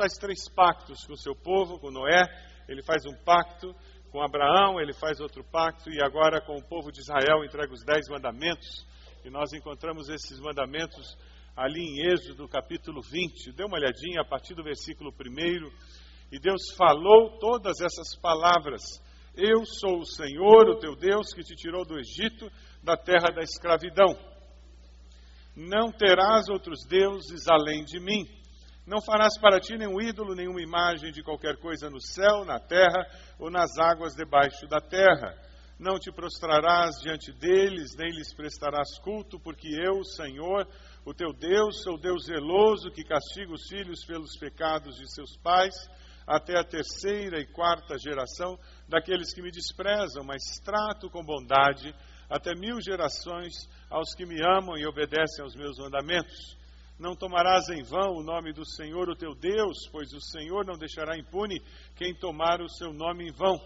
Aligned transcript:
Faz 0.00 0.14
três 0.14 0.48
pactos 0.48 1.04
com 1.04 1.12
o 1.12 1.18
seu 1.18 1.36
povo, 1.36 1.78
com 1.78 1.90
Noé, 1.90 2.22
ele 2.66 2.82
faz 2.82 3.04
um 3.04 3.14
pacto 3.22 3.76
com 4.10 4.22
Abraão, 4.22 4.80
ele 4.80 4.94
faz 4.94 5.20
outro 5.20 5.44
pacto 5.44 5.90
e 5.90 6.02
agora 6.02 6.40
com 6.40 6.56
o 6.56 6.64
povo 6.64 6.90
de 6.90 7.00
Israel 7.00 7.44
entrega 7.44 7.70
os 7.70 7.84
dez 7.84 8.08
mandamentos. 8.08 8.86
E 9.22 9.28
nós 9.28 9.52
encontramos 9.52 10.08
esses 10.08 10.40
mandamentos 10.40 11.18
ali 11.54 11.82
em 11.82 12.10
Êxodo 12.10 12.48
capítulo 12.48 13.02
20. 13.02 13.52
Dê 13.52 13.62
uma 13.62 13.76
olhadinha 13.76 14.22
a 14.22 14.24
partir 14.24 14.54
do 14.54 14.64
versículo 14.64 15.10
1. 15.10 15.70
E 16.32 16.40
Deus 16.40 16.74
falou 16.78 17.38
todas 17.38 17.78
essas 17.82 18.16
palavras. 18.16 18.80
Eu 19.36 19.66
sou 19.66 19.98
o 19.98 20.06
Senhor, 20.06 20.66
o 20.70 20.78
teu 20.78 20.96
Deus, 20.96 21.34
que 21.34 21.42
te 21.42 21.54
tirou 21.54 21.84
do 21.84 21.98
Egito, 21.98 22.50
da 22.82 22.96
terra 22.96 23.30
da 23.34 23.42
escravidão. 23.42 24.16
Não 25.54 25.92
terás 25.92 26.48
outros 26.48 26.86
deuses 26.88 27.46
além 27.48 27.84
de 27.84 28.00
mim. 28.00 28.39
Não 28.86 29.00
farás 29.00 29.38
para 29.38 29.60
ti 29.60 29.76
nenhum 29.76 30.00
ídolo, 30.00 30.34
nenhuma 30.34 30.62
imagem 30.62 31.12
de 31.12 31.22
qualquer 31.22 31.56
coisa 31.58 31.90
no 31.90 32.00
céu, 32.00 32.44
na 32.44 32.58
terra 32.58 33.06
ou 33.38 33.50
nas 33.50 33.78
águas 33.78 34.14
debaixo 34.14 34.66
da 34.66 34.80
terra. 34.80 35.36
Não 35.78 35.98
te 35.98 36.10
prostrarás 36.12 36.96
diante 37.00 37.32
deles, 37.32 37.94
nem 37.96 38.10
lhes 38.10 38.34
prestarás 38.34 38.98
culto, 38.98 39.38
porque 39.38 39.68
eu, 39.68 40.04
Senhor, 40.04 40.66
o 41.04 41.14
teu 41.14 41.32
Deus, 41.32 41.82
sou 41.82 41.98
Deus 41.98 42.26
zeloso 42.26 42.90
que 42.90 43.04
castiga 43.04 43.52
os 43.52 43.66
filhos 43.68 44.04
pelos 44.04 44.36
pecados 44.38 44.96
de 44.96 45.10
seus 45.14 45.36
pais, 45.38 45.74
até 46.26 46.58
a 46.58 46.64
terceira 46.64 47.40
e 47.40 47.46
quarta 47.46 47.96
geração 47.98 48.58
daqueles 48.88 49.32
que 49.32 49.42
me 49.42 49.50
desprezam, 49.50 50.22
mas 50.22 50.42
trato 50.62 51.08
com 51.10 51.24
bondade 51.24 51.94
até 52.28 52.54
mil 52.54 52.80
gerações 52.80 53.52
aos 53.88 54.14
que 54.14 54.24
me 54.24 54.36
amam 54.44 54.76
e 54.76 54.86
obedecem 54.86 55.42
aos 55.42 55.54
meus 55.56 55.78
mandamentos. 55.78 56.59
Não 57.00 57.16
tomarás 57.16 57.66
em 57.70 57.82
vão 57.82 58.16
o 58.16 58.22
nome 58.22 58.52
do 58.52 58.62
Senhor, 58.62 59.08
o 59.08 59.16
teu 59.16 59.34
Deus, 59.34 59.88
pois 59.90 60.12
o 60.12 60.20
Senhor 60.20 60.66
não 60.66 60.76
deixará 60.76 61.16
impune 61.16 61.58
quem 61.96 62.14
tomar 62.14 62.60
o 62.60 62.68
seu 62.68 62.92
nome 62.92 63.26
em 63.26 63.32
vão. 63.32 63.58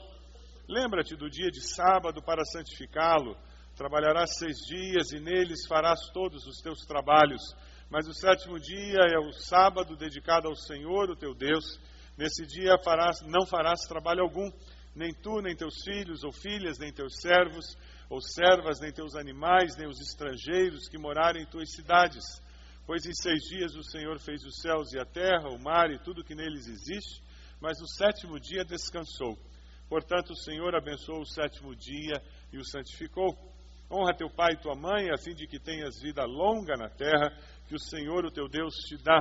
Lembra-te 0.68 1.16
do 1.16 1.28
dia 1.28 1.50
de 1.50 1.60
sábado 1.60 2.22
para 2.22 2.44
santificá-lo. 2.44 3.36
Trabalharás 3.76 4.38
seis 4.38 4.58
dias 4.68 5.10
e 5.10 5.18
neles 5.18 5.66
farás 5.66 5.98
todos 6.12 6.46
os 6.46 6.58
teus 6.60 6.86
trabalhos. 6.86 7.42
Mas 7.90 8.06
o 8.06 8.14
sétimo 8.14 8.56
dia 8.60 9.00
é 9.12 9.18
o 9.18 9.32
sábado 9.32 9.96
dedicado 9.96 10.46
ao 10.46 10.54
Senhor, 10.54 11.10
o 11.10 11.16
teu 11.16 11.34
Deus. 11.34 11.64
Nesse 12.16 12.46
dia 12.46 12.78
farás, 12.84 13.20
não 13.22 13.44
farás 13.44 13.80
trabalho 13.80 14.22
algum, 14.22 14.48
nem 14.94 15.12
tu, 15.12 15.42
nem 15.42 15.56
teus 15.56 15.82
filhos 15.82 16.22
ou 16.22 16.30
filhas, 16.32 16.78
nem 16.78 16.92
teus 16.92 17.16
servos 17.20 17.76
ou 18.08 18.20
servas, 18.20 18.78
nem 18.78 18.92
teus 18.92 19.16
animais, 19.16 19.76
nem 19.76 19.88
os 19.88 20.00
estrangeiros 20.00 20.88
que 20.88 20.96
morarem 20.96 21.42
em 21.42 21.46
tuas 21.46 21.74
cidades 21.74 22.22
Pois 22.86 23.06
em 23.06 23.14
seis 23.14 23.42
dias 23.44 23.74
o 23.74 23.82
Senhor 23.82 24.18
fez 24.20 24.44
os 24.44 24.60
céus 24.60 24.92
e 24.92 24.98
a 24.98 25.06
terra, 25.06 25.48
o 25.48 25.58
mar 25.58 25.90
e 25.90 25.98
tudo 25.98 26.22
que 26.22 26.34
neles 26.34 26.66
existe, 26.66 27.22
mas 27.58 27.80
no 27.80 27.88
sétimo 27.88 28.38
dia 28.38 28.62
descansou. 28.62 29.38
Portanto, 29.88 30.30
o 30.30 30.36
Senhor 30.36 30.74
abençoou 30.74 31.22
o 31.22 31.26
sétimo 31.26 31.74
dia 31.74 32.22
e 32.52 32.58
o 32.58 32.64
santificou. 32.64 33.34
Honra 33.90 34.14
teu 34.14 34.28
pai 34.28 34.52
e 34.52 34.60
tua 34.60 34.74
mãe, 34.74 35.10
a 35.10 35.16
fim 35.16 35.34
de 35.34 35.46
que 35.46 35.58
tenhas 35.58 36.00
vida 36.00 36.24
longa 36.24 36.74
na 36.76 36.90
terra, 36.90 37.30
que 37.66 37.74
o 37.74 37.80
Senhor, 37.80 38.24
o 38.26 38.30
teu 38.30 38.48
Deus, 38.48 38.74
te 38.86 38.96
dá. 39.02 39.18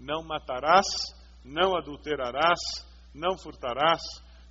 Não 0.00 0.22
matarás, 0.22 0.86
não 1.44 1.76
adulterarás, 1.76 2.60
não 3.14 3.36
furtarás, 3.36 4.00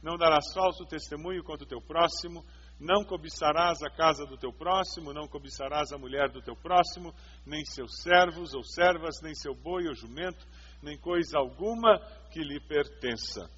não 0.03 0.17
darás 0.17 0.53
falso 0.53 0.85
testemunho 0.85 1.43
contra 1.43 1.65
o 1.65 1.69
teu 1.69 1.81
próximo, 1.81 2.45
não 2.79 3.03
cobiçarás 3.03 3.81
a 3.81 3.89
casa 3.89 4.25
do 4.25 4.37
teu 4.37 4.51
próximo, 4.51 5.13
não 5.13 5.27
cobiçarás 5.27 5.91
a 5.91 5.97
mulher 5.97 6.29
do 6.29 6.41
teu 6.41 6.55
próximo, 6.55 7.13
nem 7.45 7.63
seus 7.65 8.01
servos 8.01 8.53
ou 8.53 8.63
servas, 8.63 9.21
nem 9.21 9.33
seu 9.33 9.55
boi 9.55 9.87
ou 9.87 9.95
jumento, 9.95 10.45
nem 10.81 10.97
coisa 10.97 11.37
alguma 11.37 11.99
que 12.31 12.41
lhe 12.41 12.59
pertença. 12.59 13.49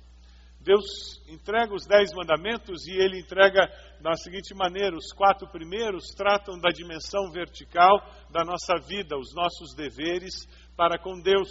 Deus 0.59 1.23
entrega 1.29 1.73
os 1.73 1.85
dez 1.85 2.11
mandamentos 2.13 2.85
e 2.88 2.91
ele 2.91 3.19
entrega 3.19 3.72
da 4.01 4.13
seguinte 4.16 4.53
maneira: 4.53 4.95
os 4.95 5.13
quatro 5.13 5.47
primeiros 5.47 6.07
tratam 6.16 6.59
da 6.59 6.69
dimensão 6.69 7.31
vertical 7.31 7.99
da 8.29 8.44
nossa 8.44 8.75
vida, 8.85 9.17
os 9.17 9.34
nossos 9.34 9.73
deveres 9.75 10.45
para 10.75 10.99
com 10.99 11.19
Deus. 11.22 11.49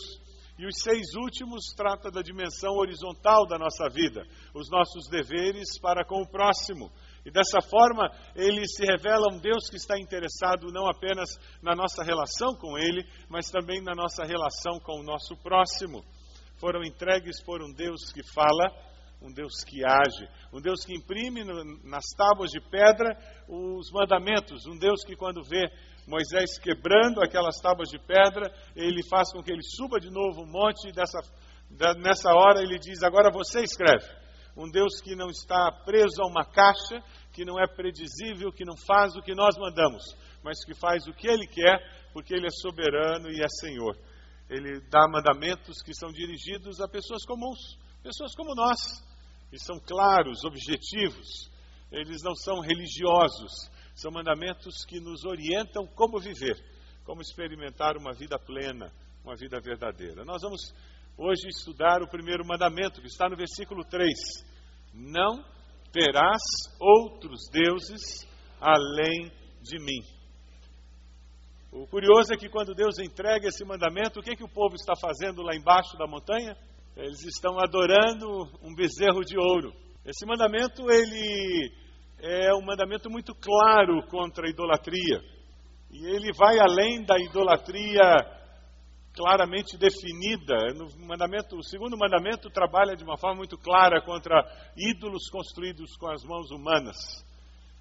E 0.59 0.67
os 0.67 0.81
seis 0.83 1.15
últimos 1.15 1.67
tratam 1.77 2.11
da 2.11 2.23
dimensão 2.23 2.75
horizontal 2.77 3.47
da 3.47 3.59
nossa 3.59 3.89
vida, 3.91 4.23
os 4.55 4.71
nossos 4.71 5.07
deveres 5.09 5.79
para 5.79 6.05
com 6.05 6.23
o 6.23 6.29
próximo. 6.29 6.91
E 7.27 7.31
dessa 7.33 7.61
forma, 7.61 8.09
ele 8.37 8.65
se 8.69 8.87
revela 8.87 9.27
um 9.33 9.41
Deus 9.41 9.69
que 9.69 9.75
está 9.75 9.99
interessado 9.99 10.71
não 10.71 10.87
apenas 10.87 11.29
na 11.61 11.75
nossa 11.75 12.05
relação 12.05 12.55
com 12.55 12.79
ele, 12.79 13.05
mas 13.29 13.51
também 13.51 13.83
na 13.83 13.97
nossa 13.97 14.23
relação 14.23 14.79
com 14.79 15.01
o 15.01 15.03
nosso 15.03 15.37
próximo. 15.43 16.05
Foram 16.61 16.85
entregues 16.85 17.43
por 17.43 17.61
um 17.61 17.73
Deus 17.73 18.13
que 18.13 18.23
fala, 18.33 18.71
um 19.21 19.33
Deus 19.33 19.65
que 19.65 19.85
age, 19.85 20.29
um 20.53 20.61
Deus 20.61 20.85
que 20.85 20.95
imprime 20.95 21.43
nas 21.83 22.05
tábuas 22.17 22.53
de 22.53 22.61
pedra 22.61 23.19
os 23.49 23.91
mandamentos, 23.91 24.65
um 24.65 24.79
Deus 24.79 25.03
que, 25.05 25.17
quando 25.17 25.43
vê 25.43 25.69
Moisés 26.07 26.61
quebrando 26.61 27.21
aquelas 27.21 27.57
tábuas 27.61 27.89
de 27.89 27.99
pedra, 27.99 28.55
ele 28.77 29.03
faz 29.11 29.33
com 29.33 29.43
que 29.43 29.51
ele 29.51 29.65
suba 29.65 29.99
de 29.99 30.13
novo 30.13 30.43
o 30.43 30.47
monte 30.47 30.89
e 30.89 30.93
dessa, 30.93 31.19
nessa 31.99 32.31
hora 32.33 32.63
ele 32.63 32.79
diz: 32.79 33.03
Agora 33.03 33.33
você 33.33 33.65
escreve 33.65 34.07
um 34.57 34.71
Deus 34.71 35.01
que 35.03 35.15
não 35.15 35.29
está 35.29 35.71
preso 35.85 36.23
a 36.23 36.27
uma 36.27 36.45
caixa, 36.45 37.03
que 37.33 37.45
não 37.45 37.61
é 37.61 37.67
predizível, 37.67 38.51
que 38.53 38.65
não 38.65 38.77
faz 38.77 39.15
o 39.15 39.23
que 39.23 39.35
nós 39.35 39.57
mandamos, 39.59 40.03
mas 40.43 40.65
que 40.65 40.75
faz 40.75 41.07
o 41.07 41.13
que 41.13 41.29
Ele 41.29 41.47
quer, 41.47 41.79
porque 42.13 42.35
Ele 42.35 42.47
é 42.47 42.51
soberano 42.51 43.31
e 43.31 43.43
é 43.43 43.49
Senhor. 43.61 43.97
Ele 44.49 44.81
dá 44.89 45.07
mandamentos 45.09 45.83
que 45.83 45.93
são 45.95 46.11
dirigidos 46.11 46.81
a 46.81 46.89
pessoas 46.89 47.25
comuns, 47.27 47.77
Pessoas 48.07 48.37
como 48.37 48.55
nós, 48.55 48.79
que 49.51 49.59
são 49.59 49.81
claros, 49.81 50.45
objetivos, 50.45 51.51
eles 51.91 52.23
não 52.23 52.37
são 52.37 52.61
religiosos, 52.61 53.51
são 53.97 54.13
mandamentos 54.13 54.85
que 54.85 55.01
nos 55.01 55.25
orientam 55.25 55.85
como 55.89 56.21
viver, 56.21 56.55
como 57.05 57.21
experimentar 57.21 57.97
uma 57.97 58.13
vida 58.13 58.39
plena, 58.39 58.93
uma 59.25 59.35
vida 59.35 59.59
verdadeira. 59.61 60.25
Nós 60.25 60.41
vamos 60.41 60.73
hoje 61.19 61.49
estudar 61.49 62.01
o 62.01 62.09
primeiro 62.09 62.47
mandamento, 62.47 63.01
que 63.01 63.09
está 63.09 63.29
no 63.29 63.37
versículo 63.37 63.85
3. 63.85 64.15
Não 64.97 65.45
terás 65.93 66.41
outros 66.81 67.49
deuses 67.53 68.27
além 68.61 69.31
de 69.63 69.79
mim. 69.79 70.01
O 71.71 71.87
curioso 71.87 72.33
é 72.33 72.37
que 72.37 72.49
quando 72.49 72.75
Deus 72.75 72.99
entrega 72.99 73.49
esse 73.49 73.63
mandamento, 73.65 74.21
o 74.21 74.23
que, 74.23 74.35
que 74.35 74.45
o 74.45 74.49
povo 74.49 74.75
está 74.75 74.95
fazendo 74.99 75.43
lá 75.43 75.55
embaixo 75.55 75.97
da 75.99 76.07
montanha? 76.07 76.57
Eles 76.97 77.23
estão 77.25 77.59
adorando 77.59 78.27
um 78.63 78.75
bezerro 78.75 79.21
de 79.23 79.39
ouro. 79.39 79.75
Esse 80.05 80.25
mandamento, 80.25 80.91
ele 80.91 81.71
é 82.19 82.55
um 82.55 82.65
mandamento 82.65 83.11
muito 83.11 83.35
claro 83.35 84.07
contra 84.09 84.47
a 84.47 84.51
idolatria. 84.51 85.21
E 85.91 86.07
ele 86.07 86.33
vai 86.33 86.59
além 86.59 87.05
da 87.05 87.19
idolatria 87.19 88.03
claramente 89.17 89.79
definida. 89.79 90.75
No 90.75 90.89
mandamento, 91.07 91.57
o 91.57 91.65
segundo 91.65 91.97
mandamento 91.97 92.51
trabalha 92.51 92.95
de 92.95 93.03
uma 93.03 93.17
forma 93.17 93.37
muito 93.37 93.57
clara 93.57 94.03
contra 94.03 94.45
ídolos 94.77 95.31
construídos 95.31 95.97
com 95.97 96.07
as 96.09 96.23
mãos 96.23 96.51
humanas. 96.51 97.25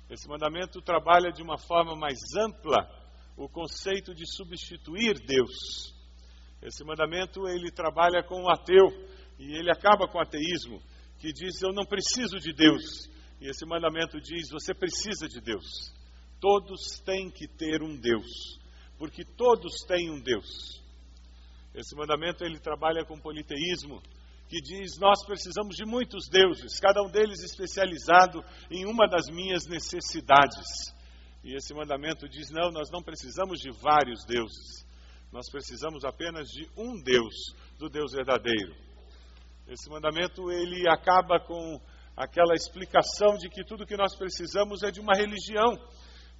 Esse 0.09 0.27
mandamento 0.29 0.81
trabalha 0.81 1.31
de 1.31 1.43
uma 1.43 1.57
forma 1.57 1.95
mais 1.95 2.19
ampla 2.39 2.87
o 3.35 3.49
conceito 3.49 4.15
de 4.15 4.25
substituir 4.25 5.19
Deus. 5.25 5.93
Esse 6.61 6.85
mandamento 6.85 7.47
ele 7.49 7.69
trabalha 7.69 8.23
com 8.23 8.43
o 8.43 8.49
ateu 8.49 8.87
e 9.37 9.57
ele 9.57 9.69
acaba 9.69 10.07
com 10.07 10.17
o 10.17 10.21
ateísmo, 10.21 10.81
que 11.19 11.33
diz 11.33 11.61
eu 11.61 11.73
não 11.73 11.85
preciso 11.85 12.39
de 12.39 12.53
Deus. 12.53 13.09
E 13.41 13.49
esse 13.49 13.65
mandamento 13.65 14.21
diz 14.21 14.49
você 14.49 14.73
precisa 14.73 15.27
de 15.27 15.41
Deus. 15.41 15.93
Todos 16.39 17.01
têm 17.03 17.29
que 17.29 17.47
ter 17.47 17.83
um 17.83 17.97
Deus, 17.97 18.57
porque 18.97 19.25
todos 19.25 19.81
têm 19.85 20.09
um 20.09 20.21
Deus. 20.21 20.84
Esse 21.75 21.93
mandamento 21.93 22.45
ele 22.45 22.57
trabalha 22.57 23.03
com 23.03 23.19
politeísmo, 23.19 24.01
que 24.47 24.61
diz 24.61 24.97
nós 24.97 25.25
precisamos 25.25 25.75
de 25.75 25.85
muitos 25.85 26.29
deuses, 26.29 26.79
cada 26.79 27.01
um 27.03 27.09
deles 27.09 27.43
especializado 27.43 28.41
em 28.71 28.85
uma 28.85 29.07
das 29.07 29.25
minhas 29.27 29.65
necessidades. 29.67 30.65
E 31.43 31.53
esse 31.53 31.73
mandamento 31.73 32.29
diz: 32.29 32.49
não, 32.49 32.71
nós 32.71 32.89
não 32.89 33.03
precisamos 33.03 33.59
de 33.59 33.71
vários 33.71 34.23
deuses. 34.25 34.85
Nós 35.33 35.51
precisamos 35.51 36.05
apenas 36.05 36.47
de 36.47 36.65
um 36.77 37.01
Deus, 37.03 37.35
do 37.77 37.89
Deus 37.89 38.13
verdadeiro. 38.13 38.73
Esse 39.67 39.89
mandamento 39.89 40.49
ele 40.49 40.87
acaba 40.87 41.41
com 41.41 41.81
aquela 42.15 42.53
explicação 42.53 43.35
de 43.37 43.49
que 43.49 43.65
tudo 43.65 43.85
que 43.85 43.97
nós 43.97 44.15
precisamos 44.15 44.81
é 44.81 44.91
de 44.91 45.01
uma 45.01 45.13
religião, 45.13 45.75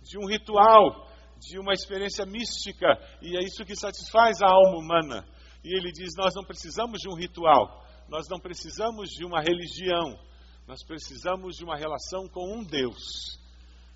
de 0.02 0.18
um 0.18 0.28
ritual, 0.28 1.10
de 1.40 1.60
uma 1.60 1.74
experiência 1.74 2.26
mística, 2.26 2.88
e 3.22 3.38
é 3.38 3.44
isso 3.44 3.66
que 3.66 3.76
satisfaz 3.76 4.42
a 4.42 4.48
alma 4.48 4.80
humana. 4.80 5.28
E 5.64 5.76
ele 5.76 5.92
diz: 5.92 6.14
nós 6.18 6.34
não 6.36 6.44
precisamos 6.44 7.02
de 7.02 7.10
um 7.10 7.16
ritual, 7.16 7.86
nós 8.08 8.28
não 8.30 8.40
precisamos 8.40 9.10
de 9.10 9.26
uma 9.26 9.42
religião, 9.42 10.20
nós 10.68 10.84
precisamos 10.84 11.58
de 11.58 11.64
uma 11.64 11.76
relação 11.76 12.28
com 12.28 12.58
um 12.58 12.64
Deus. 12.64 13.40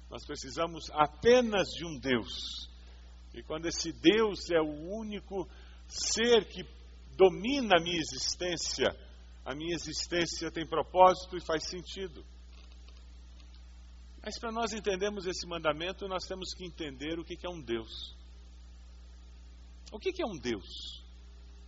Nós 0.10 0.26
precisamos 0.26 0.90
apenas 0.92 1.68
de 1.70 1.86
um 1.86 2.00
Deus. 2.00 2.68
E 3.34 3.44
quando 3.44 3.68
esse 3.68 3.92
Deus 3.92 4.50
é 4.50 4.60
o 4.60 4.98
único 4.98 5.48
ser 5.88 6.46
que 6.46 6.64
domina 7.16 7.76
a 7.78 7.82
minha 7.82 8.00
existência, 8.00 8.88
a 9.46 9.54
minha 9.54 9.76
existência 9.76 10.52
tem 10.52 10.66
propósito 10.66 11.38
e 11.38 11.46
faz 11.46 11.68
sentido. 11.68 12.26
Mas 14.30 14.38
para 14.38 14.52
nós 14.52 14.74
entendermos 14.74 15.26
esse 15.26 15.48
mandamento, 15.48 16.08
nós 16.08 16.24
temos 16.28 16.54
que 16.54 16.64
entender 16.64 17.18
o 17.18 17.24
que 17.24 17.36
é 17.44 17.50
um 17.50 17.60
Deus. 17.60 18.16
O 19.92 19.98
que 19.98 20.22
é 20.22 20.24
um 20.28 20.38
Deus 20.38 21.04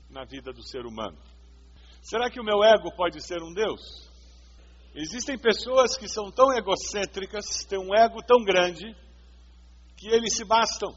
na 0.08 0.26
vida 0.26 0.54
do 0.54 0.62
ser 0.62 0.86
humano? 0.86 1.18
Será 2.04 2.30
que 2.30 2.40
o 2.40 2.44
meu 2.44 2.64
ego 2.64 2.96
pode 2.96 3.20
ser 3.20 3.42
um 3.42 3.52
Deus? 3.52 4.08
Existem 4.94 5.40
pessoas 5.40 5.98
que 5.98 6.08
são 6.08 6.30
tão 6.30 6.54
egocêntricas, 6.56 7.66
têm 7.68 7.80
um 7.80 7.96
ego 7.96 8.22
tão 8.22 8.44
grande, 8.44 8.96
que 9.98 10.10
eles 10.10 10.36
se 10.36 10.46
bastam. 10.46 10.96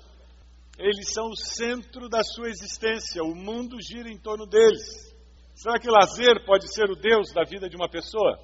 Eles 0.78 1.14
são 1.14 1.31
o 1.31 1.34
centro 1.34 2.11
da 2.11 2.22
sua 2.22 2.50
existência, 2.50 3.25
o 3.25 3.34
mundo 3.34 3.78
gira 3.81 4.11
em 4.11 4.19
torno 4.19 4.44
deles. 4.44 5.16
Será 5.55 5.78
que 5.78 5.88
lazer 5.88 6.44
pode 6.44 6.70
ser 6.75 6.90
o 6.90 6.94
Deus 6.94 7.32
da 7.32 7.43
vida 7.43 7.70
de 7.70 7.76
uma 7.76 7.88
pessoa? 7.88 8.38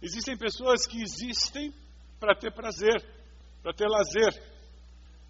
Existem 0.00 0.38
pessoas 0.38 0.86
que 0.86 1.02
existem 1.02 1.74
para 2.18 2.34
ter 2.34 2.52
prazer, 2.52 3.04
para 3.62 3.72
ter 3.72 3.86
lazer. 3.86 4.56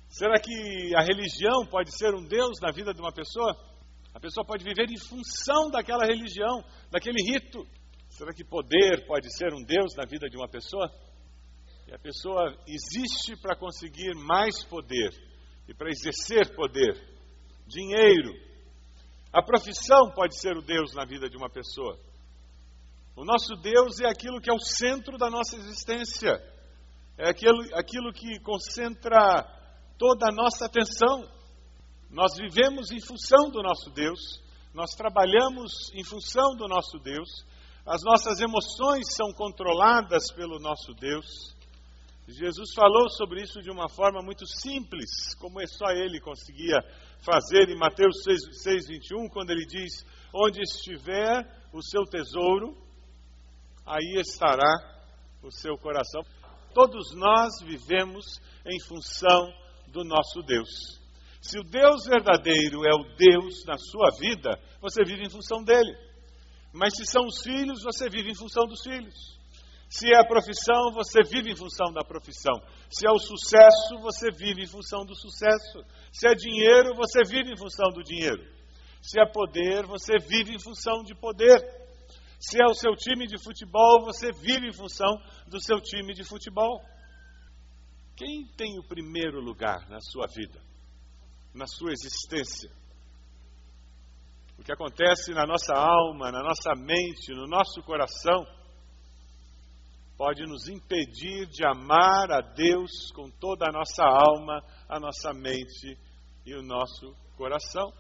Será 0.09 0.39
que 0.39 0.95
a 0.97 1.03
religião 1.03 1.67
pode 1.67 1.97
ser 1.97 2.15
um 2.15 2.25
Deus 2.25 2.59
na 2.61 2.71
vida 2.71 2.93
de 2.95 3.01
uma 3.01 3.13
pessoa? 3.13 3.55
A 4.15 4.21
pessoa 4.21 4.47
pode 4.47 4.65
viver 4.65 4.89
em 4.91 4.99
função 4.99 5.71
daquela 5.71 6.07
religião, 6.07 6.65
daquele 6.91 7.23
rito. 7.23 7.67
Será 8.09 8.33
que 8.33 8.45
poder 8.45 9.07
pode 9.07 9.31
ser 9.37 9.53
um 9.53 9.63
Deus 9.63 9.95
na 9.97 10.07
vida 10.07 10.29
de 10.29 10.37
uma 10.37 10.49
pessoa? 10.49 10.91
E 11.87 11.95
a 11.95 11.99
pessoa 11.99 12.57
existe 12.67 13.37
para 13.41 13.55
conseguir 13.55 14.15
mais 14.15 14.65
poder 14.65 15.11
e 15.69 15.75
para 15.75 15.91
exercer 15.91 16.55
poder, 16.55 16.95
dinheiro. 17.67 18.33
A 19.33 19.43
profissão 19.43 20.11
pode 20.15 20.41
ser 20.41 20.57
o 20.57 20.63
Deus 20.63 20.95
na 20.95 21.05
vida 21.05 21.29
de 21.29 21.37
uma 21.37 21.51
pessoa. 21.51 21.99
O 23.15 23.25
nosso 23.25 23.55
Deus 23.57 24.01
é 24.01 24.09
aquilo 24.09 24.41
que 24.41 24.51
é 24.51 24.55
o 24.55 24.59
centro 24.59 25.19
da 25.19 25.29
nossa 25.29 25.57
existência, 25.57 26.33
é 27.19 27.29
aquilo, 27.29 27.63
aquilo 27.75 28.13
que 28.13 28.39
concentra 28.41 29.45
toda 29.99 30.29
a 30.29 30.33
nossa 30.33 30.67
atenção. 30.67 31.29
Nós 32.11 32.37
vivemos 32.37 32.91
em 32.91 33.01
função 33.01 33.51
do 33.51 33.63
nosso 33.63 33.91
Deus, 33.91 34.21
nós 34.73 34.91
trabalhamos 34.91 35.91
em 35.95 36.05
função 36.05 36.55
do 36.57 36.69
nosso 36.69 36.99
Deus 36.99 37.29
as 37.87 38.03
nossas 38.03 38.41
emoções 38.41 39.15
são 39.15 39.33
controladas 39.33 40.25
pelo 40.35 40.59
nosso 40.59 40.93
Deus. 40.95 41.55
Jesus 42.27 42.75
falou 42.75 43.09
sobre 43.11 43.43
isso 43.43 43.61
de 43.61 43.71
uma 43.71 43.89
forma 43.89 44.21
muito 44.25 44.45
simples, 44.45 45.37
como 45.39 45.61
é 45.61 45.67
só 45.69 45.93
ele 45.93 46.21
conseguia 46.21 46.83
fazer 47.25 47.69
em 47.69 47.79
Mateus 47.79 48.25
6, 48.25 48.61
6 48.61 48.89
21, 48.89 49.29
quando 49.29 49.51
ele 49.51 49.65
diz: 49.65 50.05
Onde 50.35 50.61
estiver 50.63 51.47
o 51.73 51.81
seu 51.81 52.03
tesouro, 52.07 52.77
aí 53.87 54.19
estará 54.19 54.99
o 55.41 55.53
seu 55.53 55.79
coração. 55.79 56.23
Todos 56.77 57.15
nós 57.15 57.55
vivemos 57.65 58.39
em 58.67 58.79
função 58.81 59.51
do 59.89 60.05
nosso 60.05 60.43
Deus. 60.43 60.69
Se 61.41 61.59
o 61.59 61.63
Deus 61.63 62.05
verdadeiro 62.05 62.85
é 62.85 62.93
o 62.95 63.17
Deus 63.17 63.65
na 63.65 63.79
sua 63.79 64.11
vida, 64.21 64.61
você 64.79 65.03
vive 65.03 65.23
em 65.25 65.31
função 65.31 65.65
dele. 65.65 65.97
Mas 66.75 66.95
se 66.95 67.07
são 67.07 67.25
os 67.25 67.41
filhos, 67.43 67.83
você 67.83 68.11
vive 68.11 68.31
em 68.31 68.35
função 68.35 68.67
dos 68.67 68.83
filhos. 68.83 69.15
Se 69.89 70.07
é 70.13 70.21
a 70.21 70.27
profissão, 70.27 70.93
você 70.93 71.23
vive 71.23 71.51
em 71.51 71.57
função 71.57 71.95
da 71.95 72.05
profissão. 72.05 72.61
Se 72.91 73.09
é 73.09 73.11
o 73.11 73.19
sucesso, 73.19 73.99
você 74.03 74.31
vive 74.33 74.65
em 74.65 74.69
função 74.69 75.07
do 75.07 75.15
sucesso. 75.15 75.83
Se 76.13 76.29
é 76.29 76.35
dinheiro, 76.35 76.95
você 76.95 77.23
vive 77.25 77.55
em 77.55 77.57
função 77.57 77.89
do 77.89 78.03
dinheiro. 78.03 78.45
Se 79.01 79.19
é 79.19 79.25
poder, 79.25 79.87
você 79.87 80.19
vive 80.19 80.55
em 80.55 80.63
função 80.63 81.03
de 81.03 81.15
poder. 81.15 81.86
Se 82.39 82.61
é 82.61 82.67
o 82.67 82.75
seu 82.75 82.95
time 82.95 83.27
de 83.27 83.43
futebol, 83.43 84.05
você 84.05 84.33
vive 84.33 84.69
em 84.69 84.73
função 84.73 85.17
do 85.49 85.61
seu 85.63 85.81
time 85.81 86.15
de 86.15 86.25
futebol. 86.25 86.81
Quem 88.17 88.47
tem 88.57 88.79
o 88.79 88.87
primeiro 88.87 89.41
lugar 89.41 89.89
na 89.89 90.01
sua 90.01 90.27
vida, 90.27 90.61
na 91.55 91.67
sua 91.67 91.93
existência? 91.93 92.71
o 94.59 94.63
que 94.63 94.73
acontece 94.73 95.33
na 95.33 95.47
nossa 95.47 95.75
alma, 95.75 96.33
na 96.33 96.43
nossa 96.43 96.75
mente, 96.75 97.33
no 97.33 97.47
nosso 97.47 97.83
coração, 97.83 98.47
pode 100.17 100.45
nos 100.47 100.67
impedir 100.67 101.47
de 101.47 101.67
amar 101.67 102.33
a 102.33 102.41
Deus 102.41 103.13
com 103.15 103.31
toda 103.31 103.67
a 103.69 103.73
nossa 103.73 104.03
alma, 104.03 104.63
a 104.89 104.99
nossa 104.99 105.33
mente 105.35 105.99
e 106.47 106.55
o 106.55 106.63
nosso 106.63 107.15
coração. 107.37 107.93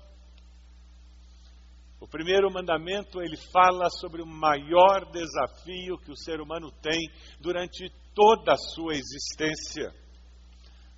O 1.98 2.06
primeiro 2.06 2.50
mandamento, 2.52 3.22
ele 3.22 3.36
fala 3.52 3.88
sobre 3.88 4.20
o 4.20 4.26
maior 4.26 5.10
desafio 5.10 5.98
que 5.98 6.10
o 6.10 6.16
ser 6.16 6.40
humano 6.40 6.70
tem 6.82 7.00
durante 7.40 7.90
toda 8.14 8.52
a 8.52 8.56
sua 8.56 8.92
existência: 8.92 9.94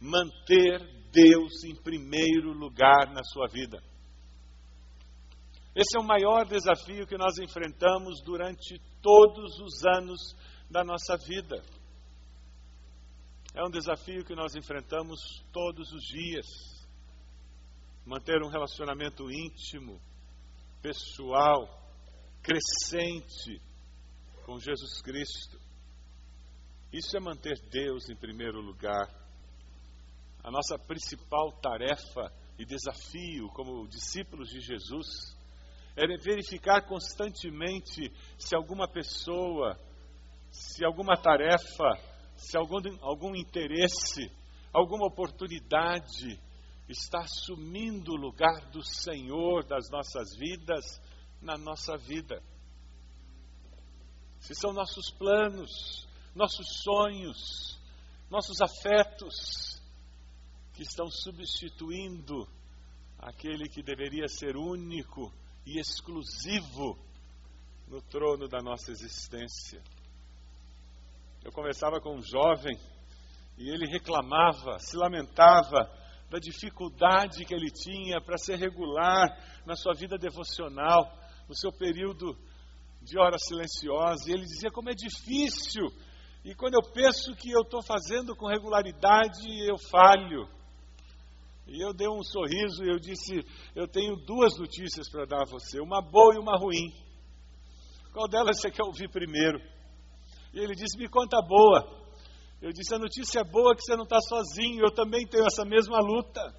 manter 0.01 0.81
Deus 1.13 1.65
em 1.65 1.75
primeiro 1.83 2.53
lugar 2.53 3.13
na 3.13 3.23
sua 3.23 3.47
vida. 3.47 3.79
Esse 5.75 5.97
é 5.97 6.01
o 6.01 6.07
maior 6.07 6.45
desafio 6.45 7.07
que 7.07 7.17
nós 7.17 7.39
enfrentamos 7.39 8.21
durante 8.25 8.81
todos 9.01 9.61
os 9.61 9.85
anos 9.87 10.19
da 10.69 10.83
nossa 10.83 11.17
vida. 11.17 11.63
É 13.55 13.65
um 13.65 13.71
desafio 13.71 14.25
que 14.25 14.35
nós 14.35 14.57
enfrentamos 14.57 15.21
todos 15.53 15.93
os 15.93 16.03
dias. 16.03 16.47
Manter 18.05 18.43
um 18.43 18.49
relacionamento 18.49 19.31
íntimo, 19.31 20.01
pessoal, 20.83 21.69
crescente 22.43 23.61
com 24.45 24.59
Jesus 24.59 25.03
Cristo. 25.03 25.61
Isso 26.93 27.17
é 27.17 27.21
manter 27.21 27.59
Deus 27.69 28.09
em 28.09 28.17
primeiro 28.17 28.61
lugar. 28.61 29.07
A 30.43 30.51
nossa 30.51 30.79
principal 30.79 31.53
tarefa 31.61 32.33
e 32.59 32.65
desafio 32.65 33.49
como 33.55 33.87
discípulos 33.89 34.49
de 34.49 34.61
Jesus 34.61 35.37
é 35.97 36.07
verificar 36.19 36.87
constantemente 36.87 38.11
se 38.39 38.55
alguma 38.55 38.89
pessoa, 38.89 39.79
se 40.51 40.85
alguma 40.85 41.17
tarefa, 41.17 41.91
se 42.37 42.57
algum, 42.57 42.79
algum 43.01 43.35
interesse, 43.35 44.31
alguma 44.73 45.07
oportunidade 45.07 46.41
está 46.89 47.21
assumindo 47.21 48.13
o 48.13 48.17
lugar 48.17 48.71
do 48.71 48.83
Senhor 48.83 49.65
das 49.65 49.91
nossas 49.91 50.37
vidas 50.37 51.01
na 51.41 51.57
nossa 51.57 51.97
vida. 51.97 52.43
Se 54.41 54.55
são 54.55 54.73
nossos 54.73 55.11
planos, 55.11 56.07
nossos 56.35 56.83
sonhos, 56.83 57.79
nossos 58.31 58.61
afetos, 58.61 59.81
que 60.73 60.83
estão 60.83 61.11
substituindo 61.11 62.49
aquele 63.19 63.69
que 63.69 63.83
deveria 63.83 64.29
ser 64.29 64.57
único 64.57 65.33
e 65.67 65.79
exclusivo 65.79 66.97
no 67.89 68.01
trono 68.03 68.49
da 68.49 68.63
nossa 68.63 68.93
existência. 68.93 69.83
Eu 71.45 71.51
conversava 71.53 72.01
com 72.01 72.15
um 72.15 72.23
jovem 72.23 72.79
e 73.57 73.69
ele 73.69 73.87
reclamava, 73.87 74.79
se 74.79 74.97
lamentava 74.97 75.91
da 76.31 76.39
dificuldade 76.39 77.45
que 77.45 77.55
ele 77.55 77.71
tinha 77.71 78.21
para 78.21 78.37
ser 78.37 78.57
regular 78.57 79.29
na 79.65 79.75
sua 79.75 79.95
vida 79.95 80.19
devocional, 80.19 81.11
no 81.49 81.55
seu 81.55 81.73
período 81.73 82.37
de 83.03 83.19
hora 83.19 83.39
silenciosa. 83.39 84.29
E 84.29 84.33
ele 84.33 84.45
dizia 84.45 84.71
como 84.71 84.91
é 84.91 84.95
difícil 84.95 85.87
e 86.45 86.55
quando 86.55 86.75
eu 86.75 86.93
penso 86.93 87.35
que 87.35 87.51
eu 87.51 87.61
estou 87.61 87.83
fazendo 87.83 88.35
com 88.35 88.47
regularidade, 88.47 89.47
eu 89.69 89.77
falho. 89.91 90.49
E 91.67 91.85
eu 91.85 91.93
dei 91.93 92.09
um 92.09 92.23
sorriso 92.23 92.85
e 92.85 92.89
eu 92.89 92.99
disse: 92.99 93.45
Eu 93.75 93.87
tenho 93.87 94.17
duas 94.17 94.59
notícias 94.59 95.11
para 95.11 95.27
dar 95.27 95.43
a 95.43 95.51
você, 95.51 95.81
uma 95.81 96.01
boa 96.01 96.35
e 96.35 96.39
uma 96.39 96.57
ruim. 96.57 96.91
Qual 98.13 98.29
delas 98.29 98.59
você 98.59 98.71
quer 98.71 98.85
ouvir 98.85 99.11
primeiro? 99.11 99.61
E 100.55 100.59
ele 100.59 100.75
disse: 100.75 100.97
Me 100.97 101.09
conta 101.09 101.39
a 101.39 101.47
boa. 101.47 101.98
Eu 102.61 102.73
disse: 102.73 102.95
A 102.95 102.99
notícia 102.99 103.41
é 103.41 103.45
boa 103.45 103.75
que 103.75 103.83
você 103.83 103.97
não 103.97 104.05
está 104.05 104.21
sozinho, 104.21 104.85
eu 104.85 104.93
também 104.93 105.27
tenho 105.27 105.47
essa 105.47 105.65
mesma 105.65 105.99
luta. 106.01 106.55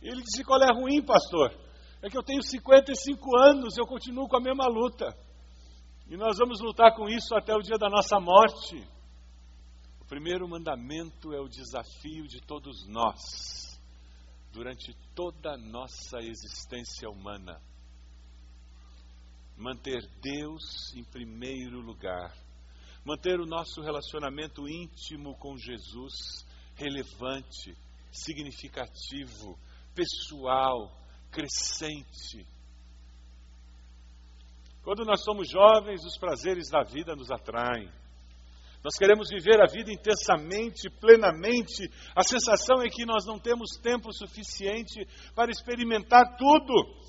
Ele 0.00 0.22
disse: 0.22 0.44
Qual 0.44 0.62
é 0.62 0.72
ruim, 0.72 1.02
pastor? 1.02 1.50
É 2.02 2.10
que 2.10 2.18
eu 2.18 2.22
tenho 2.22 2.42
55 2.42 3.36
anos, 3.38 3.76
eu 3.78 3.86
continuo 3.86 4.28
com 4.28 4.36
a 4.36 4.42
mesma 4.42 4.66
luta. 4.66 5.16
E 6.08 6.16
nós 6.16 6.36
vamos 6.36 6.60
lutar 6.60 6.94
com 6.94 7.08
isso 7.08 7.34
até 7.34 7.54
o 7.54 7.62
dia 7.62 7.78
da 7.78 7.88
nossa 7.88 8.20
morte. 8.20 8.76
O 10.00 10.04
primeiro 10.04 10.46
mandamento 10.48 11.32
é 11.32 11.40
o 11.40 11.48
desafio 11.48 12.26
de 12.26 12.40
todos 12.42 12.86
nós, 12.88 13.80
durante 14.52 14.92
toda 15.14 15.54
a 15.54 15.56
nossa 15.56 16.18
existência 16.18 17.08
humana. 17.08 17.58
Manter 19.56 20.02
Deus 20.20 20.92
em 20.94 21.04
primeiro 21.04 21.80
lugar. 21.80 22.34
Manter 23.04 23.40
o 23.40 23.46
nosso 23.46 23.80
relacionamento 23.80 24.68
íntimo 24.68 25.36
com 25.38 25.56
Jesus 25.56 26.46
relevante, 26.74 27.76
significativo, 28.10 29.58
pessoal, 29.94 30.96
crescente 31.30 32.46
quando 34.82 35.04
nós 35.04 35.22
somos 35.22 35.48
jovens, 35.48 36.04
os 36.04 36.18
prazeres 36.18 36.68
da 36.68 36.82
vida 36.82 37.14
nos 37.14 37.30
atraem. 37.30 37.88
Nós 38.82 38.96
queremos 38.98 39.28
viver 39.28 39.62
a 39.62 39.70
vida 39.70 39.92
intensamente, 39.92 40.90
plenamente. 41.00 41.88
A 42.16 42.24
sensação 42.24 42.82
é 42.82 42.88
que 42.88 43.06
nós 43.06 43.24
não 43.24 43.38
temos 43.38 43.78
tempo 43.80 44.12
suficiente 44.12 45.06
para 45.36 45.52
experimentar 45.52 46.36
tudo. 46.36 47.00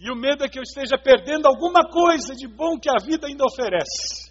E 0.00 0.10
o 0.10 0.16
medo 0.16 0.44
é 0.44 0.48
que 0.48 0.58
eu 0.58 0.64
esteja 0.64 0.98
perdendo 0.98 1.46
alguma 1.46 1.88
coisa 1.88 2.34
de 2.34 2.48
bom 2.48 2.76
que 2.76 2.90
a 2.90 2.98
vida 3.00 3.28
ainda 3.28 3.44
oferece. 3.44 4.25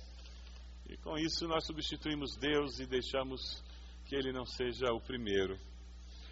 Com 1.05 1.19
isso 1.19 1.47
nós 1.47 1.63
substituímos 1.67 2.35
Deus 2.35 2.79
e 2.79 2.88
deixamos 2.88 3.63
que 4.07 4.15
Ele 4.15 4.33
não 4.33 4.43
seja 4.43 4.91
o 4.91 5.00
primeiro. 5.00 5.55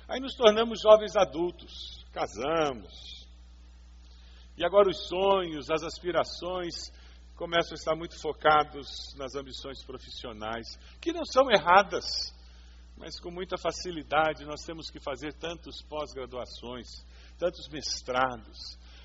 Aí 0.09 0.19
nos 0.19 0.33
tornamos 0.33 0.81
jovens 0.81 1.15
adultos, 1.15 2.03
casamos, 2.11 3.23
e 4.57 4.65
agora 4.65 4.89
os 4.89 5.07
sonhos, 5.07 5.69
as 5.69 5.83
aspirações 5.83 6.91
começam 7.35 7.73
a 7.73 7.75
estar 7.75 7.95
muito 7.95 8.19
focados 8.19 9.13
nas 9.15 9.35
ambições 9.35 9.85
profissionais, 9.85 10.65
que 10.99 11.13
não 11.13 11.23
são 11.23 11.51
erradas, 11.51 12.33
mas 12.97 13.19
com 13.19 13.29
muita 13.29 13.59
facilidade 13.59 14.43
nós 14.43 14.65
temos 14.65 14.89
que 14.89 14.99
fazer 14.99 15.33
tantos 15.33 15.83
pós-graduações, 15.83 16.87
tantos 17.37 17.69
mestrados, 17.69 18.57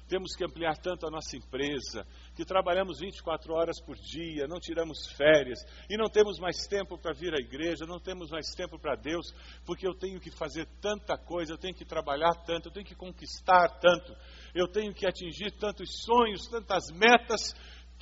temos 0.08 0.34
que 0.34 0.44
ampliar 0.44 0.76
tanto 0.78 1.06
a 1.06 1.10
nossa 1.10 1.36
empresa, 1.36 2.06
que 2.34 2.44
trabalhamos 2.44 2.98
24 2.98 3.52
horas 3.52 3.80
por 3.80 3.96
dia, 3.96 4.48
não 4.48 4.58
tiramos 4.58 5.06
férias 5.12 5.58
e 5.88 5.96
não 5.96 6.08
temos 6.08 6.38
mais 6.38 6.66
tempo 6.66 6.98
para 6.98 7.12
vir 7.12 7.34
à 7.34 7.38
igreja, 7.38 7.86
não 7.86 8.00
temos 8.00 8.30
mais 8.30 8.48
tempo 8.54 8.78
para 8.78 8.96
Deus, 8.96 9.32
porque 9.64 9.86
eu 9.86 9.94
tenho 9.94 10.18
que 10.18 10.30
fazer 10.30 10.66
tanta 10.80 11.16
coisa, 11.18 11.52
eu 11.52 11.58
tenho 11.58 11.74
que 11.74 11.84
trabalhar 11.84 12.34
tanto, 12.46 12.68
eu 12.68 12.72
tenho 12.72 12.86
que 12.86 12.94
conquistar 12.94 13.78
tanto, 13.78 14.16
eu 14.54 14.66
tenho 14.66 14.94
que 14.94 15.06
atingir 15.06 15.52
tantos 15.52 16.02
sonhos, 16.04 16.48
tantas 16.48 16.90
metas, 16.90 17.54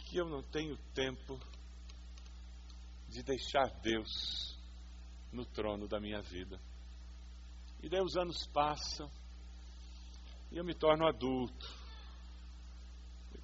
que 0.06 0.16
eu 0.18 0.28
não 0.28 0.42
tenho 0.42 0.76
tempo 0.94 1.38
de 3.08 3.22
deixar 3.22 3.68
Deus 3.82 4.56
no 5.32 5.44
trono 5.44 5.88
da 5.88 6.00
minha 6.00 6.22
vida. 6.22 6.60
E 7.82 7.88
daí 7.88 8.00
os 8.00 8.16
anos 8.16 8.46
passam 8.46 9.10
e 10.50 10.56
eu 10.56 10.64
me 10.64 10.74
torno 10.74 11.06
adulto. 11.06 11.85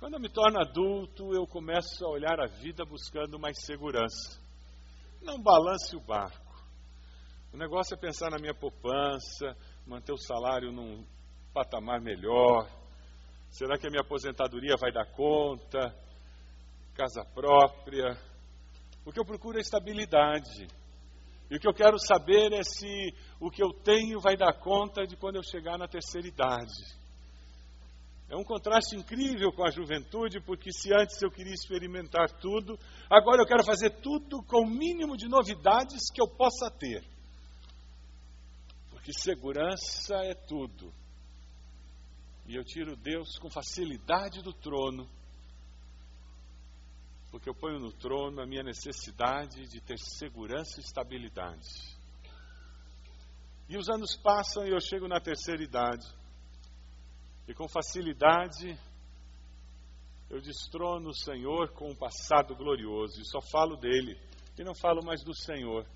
Quando 0.02 0.14
eu 0.14 0.20
me 0.20 0.28
torno 0.28 0.58
adulto, 0.58 1.32
eu 1.32 1.46
começo 1.46 2.04
a 2.04 2.10
olhar 2.10 2.40
a 2.40 2.48
vida 2.48 2.84
buscando 2.84 3.38
mais 3.38 3.56
segurança. 3.64 4.36
Não 5.22 5.40
balance 5.40 5.94
o 5.94 6.00
barco. 6.00 6.60
O 7.52 7.56
negócio 7.56 7.94
é 7.94 7.96
pensar 7.96 8.28
na 8.28 8.36
minha 8.36 8.52
poupança, 8.52 9.56
manter 9.86 10.10
o 10.12 10.18
salário 10.18 10.72
num 10.72 11.06
patamar 11.54 12.00
melhor, 12.00 12.68
Será 13.48 13.78
que 13.78 13.86
a 13.86 13.90
minha 13.90 14.02
aposentadoria 14.02 14.74
vai 14.76 14.90
dar 14.90 15.06
conta? 15.12 15.94
Casa 16.96 17.24
própria? 17.32 18.18
O 19.06 19.12
que 19.12 19.20
eu 19.20 19.24
procuro 19.24 19.56
é 19.58 19.60
estabilidade. 19.60 20.66
E 21.48 21.54
o 21.54 21.60
que 21.60 21.68
eu 21.68 21.74
quero 21.74 21.96
saber 21.96 22.52
é 22.52 22.64
se 22.64 23.14
o 23.38 23.52
que 23.52 23.62
eu 23.62 23.72
tenho 23.72 24.18
vai 24.18 24.36
dar 24.36 24.52
conta 24.54 25.06
de 25.06 25.16
quando 25.16 25.36
eu 25.36 25.44
chegar 25.44 25.78
na 25.78 25.86
terceira 25.86 26.26
idade. 26.26 27.01
É 28.32 28.36
um 28.36 28.44
contraste 28.44 28.96
incrível 28.96 29.52
com 29.52 29.62
a 29.62 29.70
juventude, 29.70 30.40
porque 30.40 30.72
se 30.72 30.90
antes 30.90 31.20
eu 31.20 31.30
queria 31.30 31.52
experimentar 31.52 32.30
tudo, 32.40 32.78
agora 33.10 33.42
eu 33.42 33.46
quero 33.46 33.62
fazer 33.62 33.90
tudo 34.00 34.42
com 34.44 34.62
o 34.62 34.66
mínimo 34.66 35.18
de 35.18 35.28
novidades 35.28 36.10
que 36.10 36.18
eu 36.18 36.26
possa 36.26 36.70
ter. 36.70 37.04
Porque 38.88 39.12
segurança 39.12 40.14
é 40.24 40.32
tudo. 40.32 40.90
E 42.46 42.54
eu 42.54 42.64
tiro 42.64 42.96
Deus 42.96 43.36
com 43.38 43.50
facilidade 43.50 44.40
do 44.40 44.54
trono, 44.54 45.06
porque 47.30 47.50
eu 47.50 47.54
ponho 47.54 47.80
no 47.80 47.92
trono 47.92 48.40
a 48.40 48.46
minha 48.46 48.62
necessidade 48.62 49.68
de 49.68 49.78
ter 49.82 49.98
segurança 49.98 50.80
e 50.80 50.82
estabilidade. 50.82 51.68
E 53.68 53.76
os 53.76 53.90
anos 53.90 54.16
passam 54.16 54.66
e 54.66 54.70
eu 54.70 54.80
chego 54.80 55.06
na 55.06 55.20
terceira 55.20 55.62
idade. 55.62 56.21
E 57.48 57.54
com 57.54 57.68
facilidade 57.68 58.78
eu 60.30 60.40
destrono 60.40 61.10
o 61.10 61.14
Senhor 61.14 61.72
com 61.72 61.90
um 61.90 61.96
passado 61.96 62.54
glorioso 62.56 63.20
e 63.20 63.26
só 63.26 63.40
falo 63.40 63.76
dele 63.76 64.18
e 64.58 64.64
não 64.64 64.74
falo 64.74 65.04
mais 65.04 65.22
do 65.22 65.34
Senhor. 65.34 65.86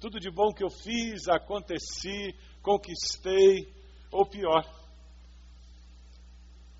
Tudo 0.00 0.20
de 0.20 0.30
bom 0.30 0.52
que 0.52 0.62
eu 0.62 0.70
fiz, 0.70 1.28
aconteci, 1.28 2.34
conquistei, 2.60 3.72
ou 4.10 4.26
pior, 4.26 4.62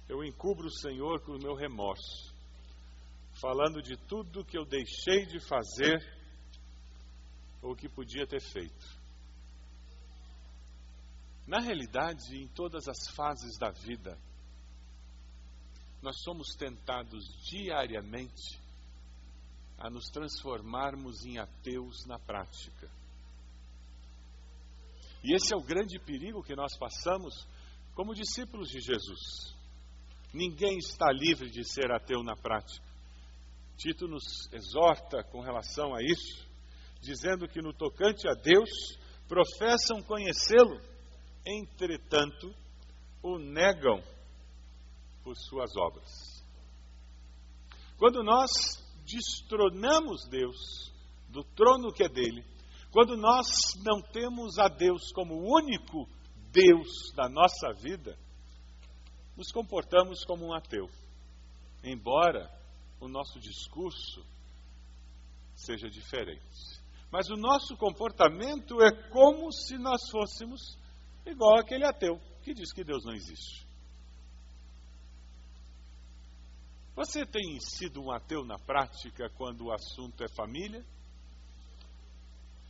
eu 0.09 0.23
encubro 0.23 0.67
o 0.67 0.79
Senhor 0.79 1.21
com 1.23 1.33
o 1.33 1.43
meu 1.43 1.55
remorso, 1.55 2.35
falando 3.41 3.83
de 3.83 3.97
tudo 3.97 4.45
que 4.45 4.59
eu 4.59 4.65
deixei 4.65 5.27
de 5.27 5.41
fazer 5.41 5.99
ou 7.63 7.75
que 7.75 7.89
podia 7.89 8.27
ter 8.27 8.41
feito. 8.41 8.96
Na 11.47 11.61
realidade, 11.61 12.37
em 12.37 12.49
todas 12.49 12.89
as 12.89 13.09
fases 13.15 13.57
da 13.59 13.71
vida, 13.71 14.19
nós 16.03 16.21
somos 16.23 16.55
tentados 16.57 17.25
diariamente 17.49 18.61
a 19.79 19.89
nos 19.89 20.07
transformarmos 20.09 21.25
em 21.25 21.39
ateus 21.39 22.05
na 22.07 22.19
prática. 22.19 22.91
E 25.23 25.35
esse 25.35 25.53
é 25.53 25.57
o 25.57 25.63
grande 25.63 25.99
perigo 25.99 26.43
que 26.43 26.55
nós 26.55 26.77
passamos 26.77 27.47
como 27.95 28.15
discípulos 28.15 28.69
de 28.69 28.81
Jesus. 28.81 29.55
Ninguém 30.33 30.79
está 30.79 31.11
livre 31.13 31.51
de 31.51 31.65
ser 31.65 31.91
ateu 31.91 32.23
na 32.23 32.37
prática. 32.37 32.85
Tito 33.77 34.07
nos 34.07 34.51
exorta 34.53 35.23
com 35.25 35.41
relação 35.41 35.95
a 35.95 36.03
isso, 36.03 36.47
dizendo 37.01 37.49
que 37.49 37.61
no 37.61 37.73
tocante 37.73 38.29
a 38.29 38.35
Deus 38.35 38.71
professam 39.29 40.03
conhecê-lo, 40.03 40.81
entretanto 41.47 42.53
o 43.23 43.39
negam 43.39 44.03
por 45.23 45.37
suas 45.37 45.71
obras. 45.77 46.45
Quando 47.97 48.23
nós 48.23 48.51
destronamos 49.05 50.27
Deus 50.29 50.93
do 51.29 51.45
trono 51.55 51.93
que 51.93 52.05
é 52.05 52.09
dele, 52.09 52.45
quando 52.91 53.17
nós 53.17 53.47
não 53.85 54.03
temos 54.03 54.59
a 54.59 54.69
Deus 54.69 55.13
como 55.13 55.35
o 55.35 55.57
único 55.57 56.09
Deus 56.51 57.13
da 57.15 57.29
nossa 57.29 57.73
vida, 57.81 58.19
nos 59.37 59.53
comportamos 59.53 60.25
como 60.25 60.47
um 60.47 60.55
ateu. 60.55 60.89
Embora 61.85 62.51
o 63.01 63.07
nosso 63.07 63.39
discurso 63.39 64.25
seja 65.55 65.89
diferente. 65.89 66.81
Mas 67.11 67.29
o 67.29 67.37
nosso 67.37 67.77
comportamento 67.77 68.83
é 68.83 68.91
como 69.11 69.53
se 69.53 69.79
nós 69.79 70.01
fôssemos 70.11 70.61
igual 71.27 71.59
aquele 71.59 71.85
ateu 71.85 72.19
que 72.43 72.55
diz 72.55 72.73
que 72.73 72.85
Deus 72.85 73.05
não 73.05 73.13
existe. 73.13 73.67
Você 76.95 77.27
tem 77.27 77.61
sido 77.61 78.03
um 78.03 78.11
ateu 78.11 78.45
na 78.45 78.59
prática 78.59 79.29
quando 79.37 79.67
o 79.67 79.73
assunto 79.73 80.25
é 80.25 80.29
família? 80.35 80.83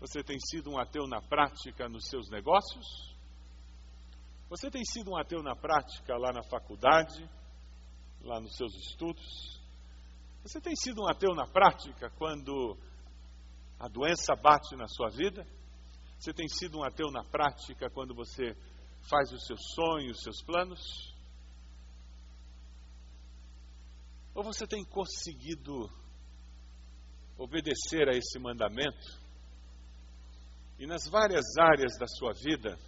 Você 0.01 0.23
tem 0.23 0.37
sido 0.41 0.71
um 0.71 0.79
ateu 0.79 1.07
na 1.07 1.23
prática 1.23 1.89
nos 1.89 2.07
seus 2.09 2.29
negócios? 2.29 3.15
Você 4.49 4.71
tem 4.71 4.85
sido 4.85 5.13
um 5.13 5.17
ateu 5.17 5.43
na 5.43 5.55
prática 5.55 6.17
lá 6.17 6.33
na 6.33 6.43
faculdade, 6.43 7.29
lá 8.21 8.41
nos 8.41 8.57
seus 8.57 8.75
estudos? 8.75 9.61
Você 10.43 10.61
tem 10.61 10.75
sido 10.77 11.03
um 11.03 11.09
ateu 11.09 11.35
na 11.35 11.47
prática 11.47 12.11
quando 12.19 12.77
a 13.79 13.89
doença 13.89 14.35
bate 14.35 14.77
na 14.77 14.87
sua 14.89 15.09
vida? 15.09 15.47
Você 16.19 16.33
tem 16.33 16.49
sido 16.49 16.79
um 16.79 16.85
ateu 16.85 17.11
na 17.11 17.25
prática 17.25 17.91
quando 17.91 18.15
você 18.15 18.57
faz 19.09 19.33
os 19.33 19.45
seus 19.47 19.61
sonhos, 19.75 20.19
os 20.19 20.23
seus 20.23 20.43
planos? 20.43 21.15
Ou 24.35 24.43
você 24.43 24.67
tem 24.67 24.85
conseguido 24.85 25.91
obedecer 27.39 28.09
a 28.09 28.17
esse 28.17 28.39
mandamento 28.39 29.25
e 30.79 30.87
nas 30.87 31.07
várias 31.09 31.45
áreas 31.59 31.97
da 31.99 32.07
sua 32.07 32.33
vida 32.33 32.79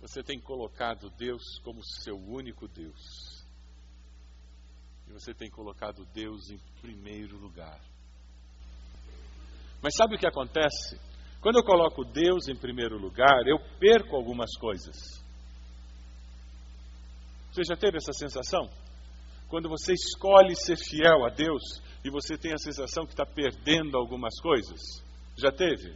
você 0.00 0.22
tem 0.22 0.40
colocado 0.40 1.10
Deus 1.10 1.42
como 1.64 1.84
seu 1.84 2.16
único 2.16 2.68
Deus? 2.68 3.44
E 5.08 5.12
você 5.12 5.34
tem 5.34 5.50
colocado 5.50 6.04
Deus 6.12 6.50
em 6.50 6.58
primeiro 6.80 7.36
lugar. 7.36 7.80
Mas 9.82 9.94
sabe 9.96 10.14
o 10.14 10.18
que 10.18 10.26
acontece? 10.26 11.07
Quando 11.40 11.58
eu 11.58 11.64
coloco 11.64 12.04
Deus 12.04 12.48
em 12.48 12.56
primeiro 12.56 12.98
lugar, 12.98 13.46
eu 13.46 13.58
perco 13.78 14.16
algumas 14.16 14.56
coisas. 14.58 15.22
Você 17.52 17.62
já 17.64 17.76
teve 17.76 17.96
essa 17.96 18.12
sensação? 18.12 18.68
quando 19.48 19.68
você 19.68 19.92
escolhe 19.94 20.54
ser 20.54 20.76
fiel 20.76 21.24
a 21.24 21.30
Deus 21.30 21.62
e 22.04 22.10
você 22.10 22.36
tem 22.36 22.52
a 22.52 22.58
sensação 22.58 23.04
que 23.04 23.12
está 23.12 23.24
perdendo 23.24 23.96
algumas 23.96 24.38
coisas? 24.40 25.02
Já 25.36 25.50
teve? 25.50 25.94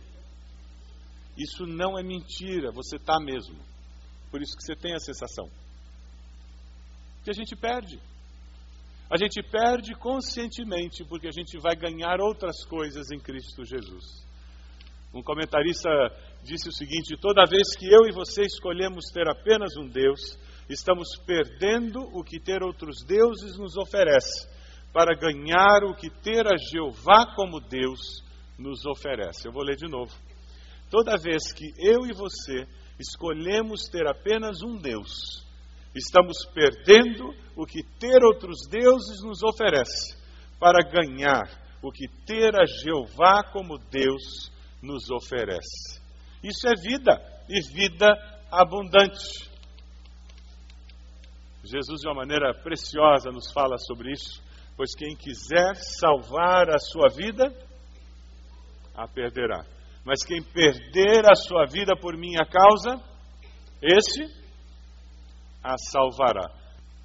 Isso 1.37 1.67
não 1.67 1.99
é 1.99 2.03
mentira, 2.03 2.73
você 2.73 2.97
está 2.97 3.21
mesmo. 3.21 3.57
Por 4.31 4.41
isso 4.41 4.57
que 4.57 4.65
você 4.65 4.75
tem 4.75 4.95
a 4.95 4.99
sensação. 4.99 5.49
Que 7.25 7.31
a 7.31 7.35
gente 7.35 7.55
perde. 7.55 8.01
A 9.11 9.17
gente 9.19 9.43
perde 9.43 9.95
conscientemente 9.95 11.05
porque 11.05 11.29
a 11.29 11.33
gente 11.33 11.59
vai 11.59 11.77
ganhar 11.77 12.21
outras 12.21 12.65
coisas 12.65 13.11
em 13.11 13.19
Cristo 13.19 13.65
Jesus. 13.65 14.25
Um 15.15 15.23
comentarista 15.23 15.91
disse 16.43 16.69
o 16.69 16.73
seguinte: 16.73 17.17
toda 17.21 17.45
vez 17.45 17.77
que 17.77 17.87
eu 17.87 18.09
e 18.09 18.13
você 18.13 18.43
escolhemos 18.43 19.05
ter 19.13 19.29
apenas 19.29 19.77
um 19.77 19.87
Deus, 19.87 20.39
estamos 20.71 21.09
perdendo 21.27 22.01
o 22.15 22.25
que 22.25 22.41
ter 22.41 22.63
outros 22.63 23.05
deuses 23.07 23.59
nos 23.59 23.77
oferece, 23.77 24.49
para 24.93 25.15
ganhar 25.15 25.85
o 25.85 25.95
que 25.95 26.09
ter 26.09 26.47
a 26.47 26.57
Jeová 26.57 27.35
como 27.35 27.61
Deus 27.61 28.25
nos 28.59 28.87
oferece. 28.87 29.47
Eu 29.47 29.53
vou 29.53 29.63
ler 29.63 29.77
de 29.77 29.87
novo. 29.87 30.13
Toda 30.91 31.19
vez 31.19 31.53
que 31.53 31.73
eu 31.79 32.07
e 32.07 32.15
você 32.15 32.67
escolhemos 32.99 33.89
ter 33.91 34.07
apenas 34.07 34.63
um 34.63 34.77
Deus, 34.77 35.47
estamos 35.95 36.39
perdendo 36.55 37.35
o 37.55 37.67
que 37.67 37.83
ter 37.99 38.25
outros 38.25 38.67
deuses 38.69 39.23
nos 39.23 39.43
oferece, 39.43 40.17
para 40.59 40.83
ganhar 40.83 41.43
o 41.83 41.91
que 41.91 42.09
ter 42.25 42.55
a 42.55 42.65
Jeová 42.65 43.43
como 43.53 43.77
Deus 43.91 44.52
nos 44.83 45.11
oferece. 45.11 46.01
Isso 46.43 46.67
é 46.67 46.75
vida, 46.75 47.45
e 47.49 47.61
vida 47.73 48.09
abundante. 48.51 49.51
Jesus, 51.65 52.01
de 52.01 52.09
uma 52.09 52.17
maneira 52.17 52.53
preciosa, 52.53 53.31
nos 53.31 53.53
fala 53.53 53.79
sobre 53.79 54.13
isso, 54.13 54.43
pois 54.77 54.95
quem 54.97 55.15
quiser 55.17 55.77
salvar 55.77 56.69
a 56.71 56.79
sua 56.79 57.09
vida, 57.09 57.55
a 58.95 59.07
perderá. 59.07 59.65
Mas 60.05 60.25
quem 60.25 60.43
perder 60.43 61.31
a 61.31 61.35
sua 61.37 61.67
vida 61.67 61.95
por 61.97 62.17
minha 62.17 62.45
causa, 62.45 63.01
esse 63.81 64.43
a 65.63 65.77
salvará. 65.79 66.51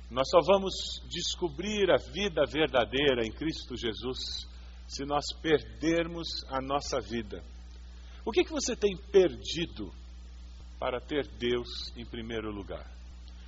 Nós 0.10 0.28
só 0.30 0.40
vamos 0.42 0.74
descobrir 1.10 1.92
a 1.92 1.98
vida 1.98 2.42
verdadeira 2.48 3.24
em 3.24 3.32
Cristo 3.32 3.76
Jesus 3.76 4.48
se 4.88 5.06
nós 5.06 5.26
perdermos 5.42 6.28
a 6.50 6.62
nossa 6.62 7.00
vida. 7.00 7.44
O 8.28 8.32
que, 8.34 8.44
que 8.44 8.52
você 8.52 8.76
tem 8.76 8.94
perdido 9.10 9.90
para 10.78 11.00
ter 11.00 11.26
Deus 11.38 11.70
em 11.96 12.06
primeiro 12.06 12.52
lugar? 12.52 12.86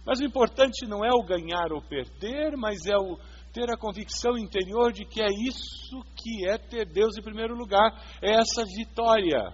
Mas 0.05 0.21
o 0.21 0.23
importante 0.23 0.87
não 0.87 1.03
é 1.03 1.09
o 1.11 1.21
ganhar 1.21 1.73
ou 1.73 1.81
perder, 1.81 2.55
mas 2.55 2.85
é 2.85 2.95
o 2.95 3.19
ter 3.51 3.69
a 3.69 3.77
convicção 3.77 4.37
interior 4.37 4.93
de 4.93 5.03
que 5.03 5.21
é 5.21 5.27
isso 5.27 6.01
que 6.15 6.47
é 6.47 6.57
ter 6.57 6.85
Deus 6.85 7.17
em 7.17 7.21
primeiro 7.21 7.55
lugar, 7.55 7.91
é 8.21 8.35
essa 8.35 8.63
vitória, 8.77 9.51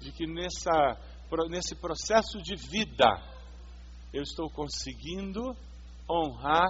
de 0.00 0.10
que 0.10 0.26
nessa, 0.26 0.98
nesse 1.48 1.76
processo 1.76 2.42
de 2.42 2.56
vida 2.56 3.06
eu 4.12 4.22
estou 4.22 4.50
conseguindo 4.50 5.56
honrar 6.10 6.66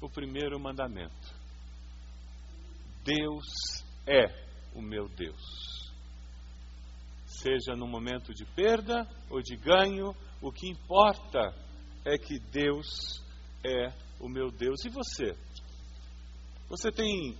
o 0.00 0.10
primeiro 0.10 0.58
mandamento. 0.58 1.34
Deus 3.04 3.46
é 4.08 4.26
o 4.74 4.82
meu 4.82 5.08
Deus. 5.08 5.79
Seja 7.30 7.76
no 7.76 7.86
momento 7.86 8.34
de 8.34 8.44
perda 8.44 9.06
ou 9.30 9.40
de 9.40 9.56
ganho, 9.56 10.14
o 10.42 10.50
que 10.50 10.68
importa 10.68 11.54
é 12.04 12.18
que 12.18 12.38
Deus 12.50 13.22
é 13.64 13.92
o 14.18 14.28
meu 14.28 14.50
Deus. 14.50 14.84
E 14.84 14.90
você? 14.90 15.34
Você 16.68 16.90
tem 16.90 17.38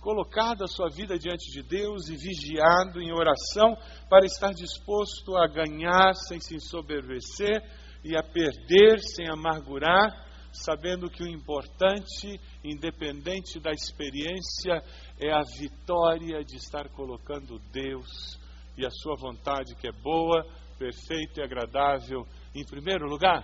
colocado 0.00 0.64
a 0.64 0.68
sua 0.68 0.88
vida 0.88 1.18
diante 1.18 1.50
de 1.52 1.62
Deus 1.62 2.08
e 2.08 2.16
vigiado 2.16 3.00
em 3.00 3.12
oração 3.12 3.76
para 4.08 4.24
estar 4.24 4.52
disposto 4.52 5.36
a 5.36 5.46
ganhar 5.46 6.14
sem 6.14 6.40
se 6.40 6.56
ensoberbecer 6.56 7.62
e 8.02 8.16
a 8.16 8.22
perder 8.22 9.00
sem 9.00 9.28
amargurar, 9.28 10.26
sabendo 10.50 11.10
que 11.10 11.22
o 11.22 11.28
importante, 11.28 12.40
independente 12.64 13.60
da 13.60 13.70
experiência, 13.70 14.82
é 15.20 15.30
a 15.30 15.42
vitória 15.58 16.42
de 16.42 16.56
estar 16.56 16.88
colocando 16.88 17.58
Deus 17.70 18.38
e 18.76 18.84
a 18.84 18.90
sua 18.90 19.16
vontade 19.16 19.74
que 19.76 19.88
é 19.88 19.92
boa, 19.92 20.44
perfeita 20.78 21.40
e 21.40 21.44
agradável 21.44 22.26
em 22.54 22.64
primeiro 22.64 23.06
lugar? 23.06 23.42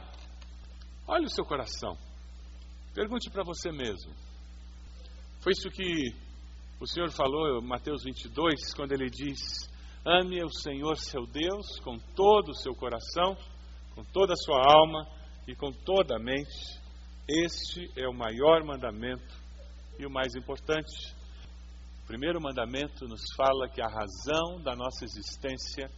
Olhe 1.07 1.27
o 1.27 1.31
seu 1.31 1.45
coração. 1.45 1.97
Pergunte 2.95 3.31
para 3.31 3.43
você 3.43 3.73
mesmo. 3.73 4.13
Foi 5.41 5.53
isso 5.53 5.69
que 5.71 6.15
o 6.79 6.87
Senhor 6.87 7.11
falou 7.11 7.63
Mateus 7.63 8.03
22, 8.05 8.75
quando 8.75 8.93
ele 8.93 9.09
diz: 9.09 9.69
Ame 10.05 10.43
o 10.45 10.51
Senhor 10.51 10.97
seu 10.97 11.27
Deus 11.27 11.81
com 11.81 11.99
todo 12.15 12.51
o 12.51 12.57
seu 12.57 12.75
coração, 12.75 13.37
com 13.95 14.05
toda 14.05 14.33
a 14.33 14.37
sua 14.37 14.61
alma 14.61 15.07
e 15.47 15.55
com 15.55 15.71
toda 15.71 16.17
a 16.17 16.19
mente. 16.19 16.81
Este 17.29 17.89
é 17.97 18.09
o 18.09 18.13
maior 18.13 18.65
mandamento 18.65 19.35
e 19.99 20.05
o 20.05 20.11
mais 20.11 20.35
importante. 20.35 21.15
O 22.03 22.07
primeiro 22.07 22.41
mandamento 22.41 23.07
nos 23.07 23.23
fala 23.37 23.69
que 23.69 23.81
a 23.81 23.89
razão 23.89 24.61
da 24.61 24.75
nossa 24.75 25.05
existência 25.05 25.89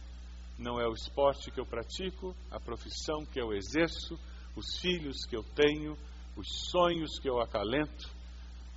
não 0.57 0.79
é 0.79 0.87
o 0.87 0.93
esporte 0.93 1.51
que 1.51 1.59
eu 1.59 1.65
pratico, 1.65 2.35
a 2.51 2.59
profissão 2.59 3.25
que 3.25 3.41
eu 3.41 3.51
exerço, 3.53 4.17
os 4.55 4.79
filhos 4.79 5.25
que 5.27 5.35
eu 5.35 5.43
tenho, 5.55 5.97
os 6.37 6.47
sonhos 6.69 7.19
que 7.19 7.29
eu 7.29 7.41
acalento. 7.41 8.09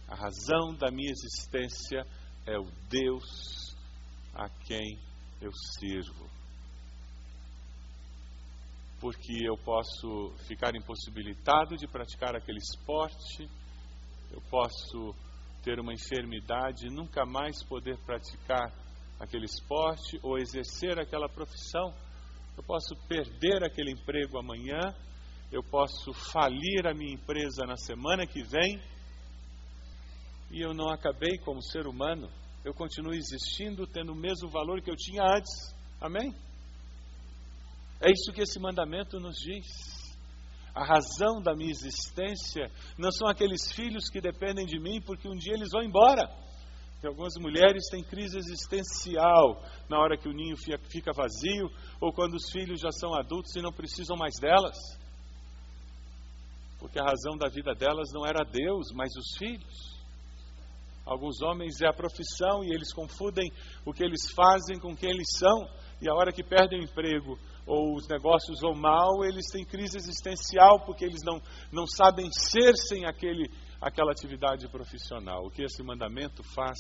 A 0.09 0.15
razão 0.15 0.75
da 0.75 0.91
minha 0.91 1.11
existência 1.11 2.07
é 2.47 2.59
o 2.59 2.67
Deus 2.89 3.77
a 4.35 4.49
quem 4.49 4.99
eu 5.41 5.53
sirvo. 5.79 6.29
Porque 9.01 9.47
eu 9.47 9.57
posso 9.59 10.33
ficar 10.49 10.75
impossibilitado 10.75 11.77
de 11.77 11.87
praticar 11.87 12.35
aquele 12.35 12.59
esporte, 12.59 13.49
Eu 14.31 14.43
posso 14.51 15.15
ter 15.69 15.79
uma 15.79 15.93
enfermidade 15.93 16.87
e 16.87 16.91
nunca 16.91 17.27
mais 17.27 17.63
poder 17.63 17.99
praticar 17.99 18.73
aquele 19.21 19.45
esporte 19.45 20.19
ou 20.23 20.39
exercer 20.39 20.99
aquela 20.99 21.29
profissão. 21.29 21.93
Eu 22.57 22.63
posso 22.63 22.97
perder 23.07 23.63
aquele 23.63 23.93
emprego 23.93 24.39
amanhã, 24.39 24.81
eu 25.53 25.63
posso 25.63 26.15
falir 26.33 26.87
a 26.87 26.95
minha 26.95 27.13
empresa 27.13 27.67
na 27.67 27.77
semana 27.77 28.27
que 28.27 28.43
vem 28.43 28.81
e 30.51 30.63
eu 30.63 30.73
não 30.73 30.89
acabei 30.89 31.37
como 31.45 31.63
ser 31.63 31.87
humano. 31.87 32.31
Eu 32.65 32.73
continuo 32.73 33.13
existindo, 33.13 33.87
tendo 33.87 34.13
o 34.13 34.17
mesmo 34.17 34.49
valor 34.49 34.81
que 34.81 34.91
eu 34.91 34.97
tinha 34.97 35.23
antes. 35.23 35.77
Amém? 36.01 36.35
É 38.01 38.11
isso 38.11 38.33
que 38.33 38.41
esse 38.41 38.59
mandamento 38.59 39.21
nos 39.21 39.37
diz. 39.37 39.98
A 40.75 40.85
razão 40.85 41.41
da 41.43 41.55
minha 41.55 41.71
existência 41.71 42.71
não 42.97 43.11
são 43.11 43.29
aqueles 43.29 43.73
filhos 43.73 44.09
que 44.11 44.21
dependem 44.21 44.67
de 44.67 44.79
mim 44.79 45.01
porque 45.01 45.29
um 45.29 45.37
dia 45.37 45.55
eles 45.55 45.71
vão 45.73 45.83
embora. 45.83 46.29
Tem 47.01 47.09
algumas 47.09 47.35
mulheres 47.37 47.89
têm 47.91 48.03
crise 48.03 48.37
existencial 48.39 49.63
na 49.89 49.99
hora 50.01 50.17
que 50.19 50.29
o 50.29 50.33
ninho 50.33 50.57
fica 50.57 51.13
vazio 51.13 51.71
ou 52.01 52.13
quando 52.13 52.35
os 52.35 52.51
filhos 52.51 52.81
já 52.81 52.91
são 52.91 53.15
adultos 53.15 53.55
e 53.55 53.63
não 53.63 53.73
precisam 53.73 54.17
mais 54.17 54.35
delas. 54.41 54.77
Porque 56.79 56.99
a 56.99 57.05
razão 57.05 57.37
da 57.37 57.49
vida 57.49 57.73
delas 57.75 58.11
não 58.13 58.27
era 58.27 58.45
Deus, 58.45 58.89
mas 58.93 59.11
os 59.17 59.37
filhos. 59.37 59.99
Alguns 61.05 61.41
homens 61.41 61.81
é 61.81 61.89
a 61.89 61.93
profissão 61.93 62.63
e 62.63 62.69
eles 62.75 62.93
confundem 62.93 63.51
o 63.85 63.93
que 63.93 64.05
eles 64.05 64.31
fazem 64.33 64.79
com 64.79 64.95
quem 64.95 65.11
eles 65.11 65.29
são. 65.39 65.69
E 66.03 66.09
a 66.09 66.15
hora 66.15 66.33
que 66.33 66.45
perdem 66.45 66.81
o 66.81 66.85
emprego 66.85 67.39
ou 67.69 67.95
os 67.95 68.09
negócios 68.09 68.61
vão 68.61 68.75
mal, 68.75 69.23
eles 69.25 69.47
têm 69.53 69.65
crise 69.65 69.99
existencial 69.99 70.81
porque 70.87 71.05
eles 71.05 71.21
não, 71.23 71.41
não 71.71 71.87
sabem 71.87 72.31
ser 72.33 72.75
sem 72.77 73.05
aquele 73.05 73.51
aquela 73.81 74.11
atividade 74.11 74.67
profissional. 74.69 75.47
O 75.47 75.51
que 75.51 75.63
esse 75.63 75.83
mandamento 75.83 76.43
faz 76.43 76.79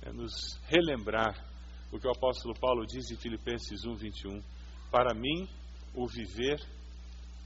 é 0.00 0.10
nos 0.12 0.58
relembrar 0.66 1.46
o 1.92 1.98
que 1.98 2.06
o 2.06 2.10
apóstolo 2.10 2.54
Paulo 2.58 2.86
diz 2.86 3.10
em 3.10 3.16
Filipenses 3.16 3.84
1, 3.84 3.94
21. 3.94 4.42
Para 4.90 5.14
mim, 5.14 5.48
o 5.94 6.06
viver 6.06 6.58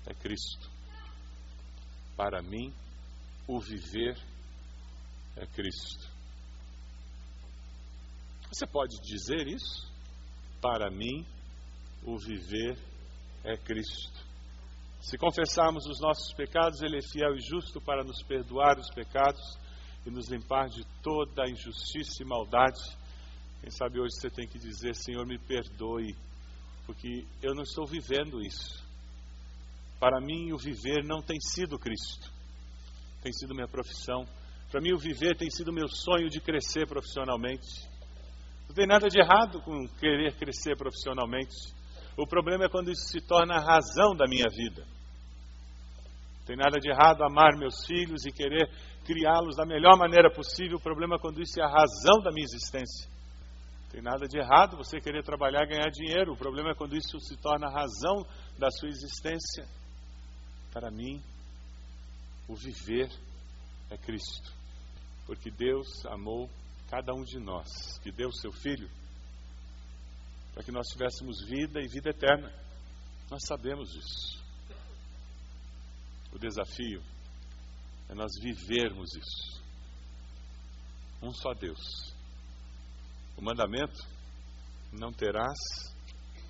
é 0.07 0.15
Cristo. 0.15 0.71
Para 2.17 2.43
mim, 2.43 2.73
o 3.49 3.59
viver 3.61 4.17
é 5.37 5.47
Cristo. 5.47 6.11
Você 8.53 8.67
pode 8.67 9.01
dizer 9.01 9.47
isso? 9.49 9.91
Para 10.61 10.91
mim, 10.91 11.27
o 12.05 12.19
viver 12.19 12.77
é 13.45 13.57
Cristo. 13.57 14.33
Se 15.01 15.19
confessarmos 15.19 15.85
os 15.87 16.01
nossos 16.01 16.33
pecados, 16.33 16.81
Ele 16.81 16.99
é 16.99 17.03
fiel 17.03 17.35
e 17.35 17.41
justo 17.41 17.81
para 17.81 18.05
nos 18.05 18.23
perdoar 18.23 18.79
os 18.79 18.89
pecados 18.95 19.59
e 20.07 20.11
nos 20.11 20.29
limpar 20.29 20.69
de 20.69 20.85
toda 21.03 21.45
a 21.45 21.51
injustiça 21.51 22.23
e 22.23 22.27
maldade. 22.27 22.81
Quem 23.61 23.71
sabe 23.71 24.01
hoje 24.01 24.15
você 24.17 24.31
tem 24.31 24.47
que 24.47 24.59
dizer: 24.59 24.95
Senhor, 24.95 25.27
me 25.27 25.39
perdoe, 25.39 26.17
porque 26.87 27.25
eu 27.43 27.55
não 27.55 27.63
estou 27.63 27.87
vivendo 27.87 28.41
isso. 28.41 28.83
Para 29.99 30.21
mim, 30.21 30.53
o 30.53 30.59
viver 30.59 31.05
não 31.05 31.23
tem 31.23 31.39
sido 31.41 31.79
Cristo, 31.79 32.31
tem 33.23 33.33
sido 33.33 33.55
minha 33.55 33.69
profissão. 33.69 34.25
Para 34.71 34.81
mim, 34.81 34.93
o 34.93 34.99
viver 34.99 35.37
tem 35.37 35.51
sido 35.51 35.73
meu 35.73 35.87
sonho 35.87 36.29
de 36.29 36.41
crescer 36.41 36.87
profissionalmente. 36.89 37.89
Não 38.69 38.75
tem 38.75 38.87
nada 38.87 39.09
de 39.09 39.21
errado 39.21 39.61
com 39.63 39.87
querer 39.99 40.35
crescer 40.37 40.77
profissionalmente. 40.77 41.55
O 42.17 42.27
problema 42.27 42.65
é 42.65 42.69
quando 42.69 42.91
isso 42.91 43.09
se 43.09 43.21
torna 43.21 43.55
a 43.55 43.61
razão 43.61 44.15
da 44.15 44.27
minha 44.29 44.49
vida. 44.51 44.83
Não 46.41 46.47
tem 46.47 46.57
nada 46.57 46.79
de 46.79 46.91
errado 46.91 47.23
amar 47.23 47.57
meus 47.57 47.87
filhos 47.87 48.27
e 48.27 48.33
querer 48.33 48.69
criá-los 49.05 49.57
da 49.57 49.65
melhor 49.65 49.97
maneira 49.97 50.31
possível. 50.31 50.77
O 50.77 50.83
problema 50.83 51.17
é 51.17 51.19
quando 51.19 51.41
isso 51.41 51.61
é 51.61 51.65
a 51.65 51.71
razão 51.71 52.23
da 52.23 52.31
minha 52.31 52.45
existência. 52.45 53.09
Não 53.85 53.91
tem 53.91 54.03
nada 54.03 54.27
de 54.27 54.39
errado 54.39 54.77
você 54.77 55.01
querer 55.01 55.23
trabalhar 55.23 55.67
ganhar 55.67 55.91
dinheiro. 55.91 56.33
O 56.33 56.37
problema 56.37 56.71
é 56.71 56.75
quando 56.75 56.97
isso 56.97 57.19
se 57.21 57.37
torna 57.37 57.69
a 57.69 57.73
razão 57.73 58.27
da 58.59 58.71
sua 58.71 58.89
existência. 58.89 59.67
Para 60.73 60.91
mim, 60.91 61.23
o 62.49 62.55
viver 62.55 63.11
é 63.91 63.97
Cristo. 63.97 64.53
Porque 65.27 65.51
Deus 65.51 66.05
amou 66.07 66.51
cada 66.91 67.15
um 67.15 67.23
de 67.23 67.39
nós, 67.39 67.99
que 68.03 68.11
deu 68.11 68.29
o 68.29 68.35
seu 68.35 68.53
Filho 68.53 68.91
para 70.53 70.63
que 70.63 70.73
nós 70.73 70.87
tivéssemos 70.89 71.45
vida 71.47 71.81
e 71.81 71.89
vida 71.89 72.11
eterna. 72.11 72.53
Nós 73.31 73.43
sabemos 73.47 73.91
disso. 73.91 74.43
O 76.33 76.39
desafio 76.39 77.03
é 78.09 78.15
nós 78.15 78.31
vivermos 78.43 79.15
isso. 79.15 79.63
Um 81.23 81.33
só 81.33 81.53
Deus. 81.55 81.81
O 83.37 83.43
mandamento: 83.43 84.07
não 84.93 85.13
terás 85.13 85.59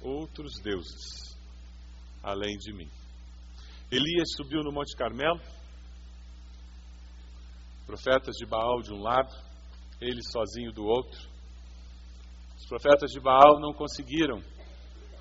outros 0.01 0.61
deuses 0.61 1.37
além 2.23 2.57
de 2.59 2.73
mim. 2.73 2.91
Elias 3.91 4.29
subiu 4.37 4.63
no 4.63 4.73
Monte 4.73 4.97
Carmelo, 4.97 5.41
profetas 7.85 8.35
de 8.37 8.47
Baal 8.47 8.81
de 8.81 8.93
um 8.93 9.03
lado, 9.03 9.33
ele 10.01 10.23
sozinho 10.23 10.73
do 10.73 10.85
outro. 10.85 11.32
Os 12.63 12.69
profetas 12.69 13.11
de 13.11 13.19
Baal 13.19 13.59
não 13.59 13.73
conseguiram 13.73 14.41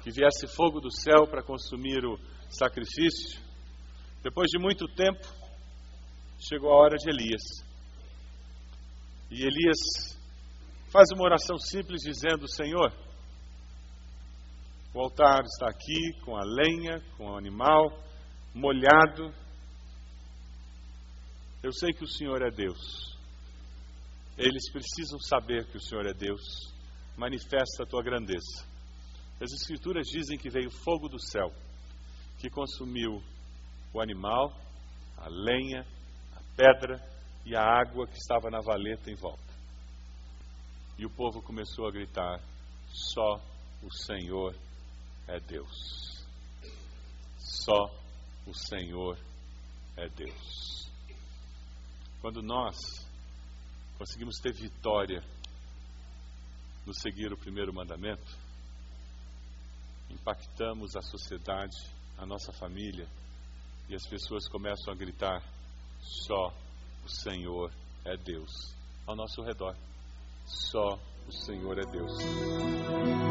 que 0.03 0.11
viesse 0.11 0.45
fogo 0.55 0.79
do 0.79 0.91
céu 0.91 1.25
para 1.27 1.41
consumir 1.41 2.05
o 2.05 2.15
sacrifício. 2.47 3.41
Depois 4.21 4.47
de 4.51 4.59
muito 4.59 4.85
tempo, 4.89 5.27
chegou 6.39 6.71
a 6.71 6.77
hora 6.77 6.95
de 6.97 7.09
Elias. 7.09 7.41
E 9.31 9.41
Elias 9.41 10.19
faz 10.91 11.09
uma 11.15 11.23
oração 11.23 11.57
simples 11.57 12.01
dizendo: 12.03 12.47
Senhor, 12.47 12.93
o 14.93 15.01
altar 15.01 15.41
está 15.43 15.67
aqui 15.67 16.13
com 16.23 16.37
a 16.37 16.43
lenha, 16.43 17.01
com 17.17 17.25
o 17.25 17.37
animal 17.37 18.03
molhado. 18.53 19.33
Eu 21.63 21.71
sei 21.73 21.89
que 21.91 22.03
o 22.03 22.07
Senhor 22.07 22.39
é 22.43 22.51
Deus. 22.51 23.17
Eles 24.37 24.71
precisam 24.71 25.19
saber 25.19 25.65
que 25.71 25.77
o 25.77 25.81
Senhor 25.81 26.05
é 26.05 26.13
Deus 26.13 26.71
manifesta 27.21 27.83
a 27.83 27.85
tua 27.85 28.01
grandeza. 28.01 28.65
As 29.39 29.51
Escrituras 29.53 30.07
dizem 30.07 30.39
que 30.39 30.49
veio 30.49 30.71
fogo 30.71 31.07
do 31.07 31.19
céu, 31.19 31.53
que 32.39 32.49
consumiu 32.49 33.21
o 33.93 34.01
animal, 34.01 34.51
a 35.17 35.29
lenha, 35.29 35.85
a 36.35 36.41
pedra 36.55 36.99
e 37.45 37.55
a 37.55 37.61
água 37.61 38.07
que 38.07 38.17
estava 38.17 38.49
na 38.49 38.59
valeta 38.59 39.11
em 39.11 39.15
volta. 39.15 39.51
E 40.97 41.05
o 41.05 41.11
povo 41.11 41.43
começou 41.43 41.87
a 41.87 41.91
gritar: 41.91 42.41
Só 42.87 43.39
o 43.83 43.91
Senhor 43.91 44.55
é 45.27 45.39
Deus. 45.39 46.25
Só 47.37 47.91
o 48.47 48.53
Senhor 48.53 49.15
é 49.95 50.09
Deus. 50.09 50.89
Quando 52.19 52.41
nós 52.41 52.75
conseguimos 53.99 54.39
ter 54.39 54.53
vitória 54.53 55.23
no 56.85 56.93
seguir 56.93 57.31
o 57.31 57.37
primeiro 57.37 57.73
mandamento, 57.73 58.37
impactamos 60.09 60.95
a 60.95 61.01
sociedade, 61.01 61.77
a 62.17 62.25
nossa 62.25 62.51
família, 62.51 63.07
e 63.89 63.95
as 63.95 64.05
pessoas 64.07 64.47
começam 64.47 64.93
a 64.93 64.95
gritar: 64.95 65.43
só 66.01 66.53
o 67.03 67.09
Senhor 67.09 67.71
é 68.05 68.15
Deus. 68.17 68.51
Ao 69.05 69.15
nosso 69.15 69.41
redor, 69.41 69.75
só 70.45 70.99
o 71.27 71.31
Senhor 71.31 71.77
é 71.79 71.85
Deus. 71.85 73.30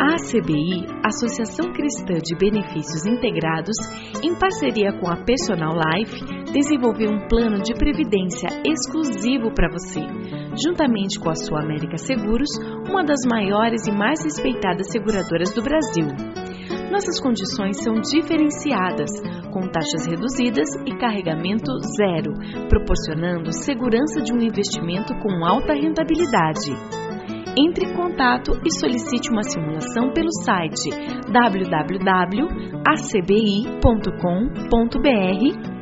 A 0.00 0.14
ACBI, 0.14 0.86
Associação 1.04 1.72
Cristã 1.72 2.14
de 2.14 2.34
Benefícios 2.36 3.06
Integrados, 3.06 3.76
em 4.22 4.36
parceria 4.36 4.92
com 4.98 5.08
a 5.08 5.22
Personal 5.24 5.72
Life, 5.72 6.24
desenvolveu 6.52 7.10
um 7.10 7.28
plano 7.28 7.62
de 7.62 7.74
previdência 7.74 8.48
exclusivo 8.66 9.54
para 9.54 9.70
você, 9.70 10.00
juntamente 10.60 11.20
com 11.20 11.30
a 11.30 11.36
sua 11.36 11.62
América 11.62 11.96
Seguros, 11.96 12.50
uma 12.88 13.04
das 13.04 13.20
maiores 13.30 13.86
e 13.86 13.92
mais 13.92 14.24
respeitadas 14.24 14.90
seguradoras 14.90 15.54
do 15.54 15.62
Brasil. 15.62 16.43
Nossas 16.94 17.18
condições 17.18 17.82
são 17.82 17.94
diferenciadas, 17.94 19.10
com 19.52 19.62
taxas 19.62 20.06
reduzidas 20.06 20.68
e 20.86 20.96
carregamento 20.96 21.72
zero, 21.98 22.32
proporcionando 22.68 23.52
segurança 23.52 24.22
de 24.22 24.32
um 24.32 24.40
investimento 24.40 25.12
com 25.16 25.44
alta 25.44 25.72
rentabilidade. 25.74 26.70
Entre 27.58 27.86
em 27.86 27.94
contato 27.94 28.52
e 28.64 28.70
solicite 28.78 29.28
uma 29.28 29.42
simulação 29.42 30.12
pelo 30.12 30.30
site 30.44 30.88
www.acbi.com.br 31.32 32.28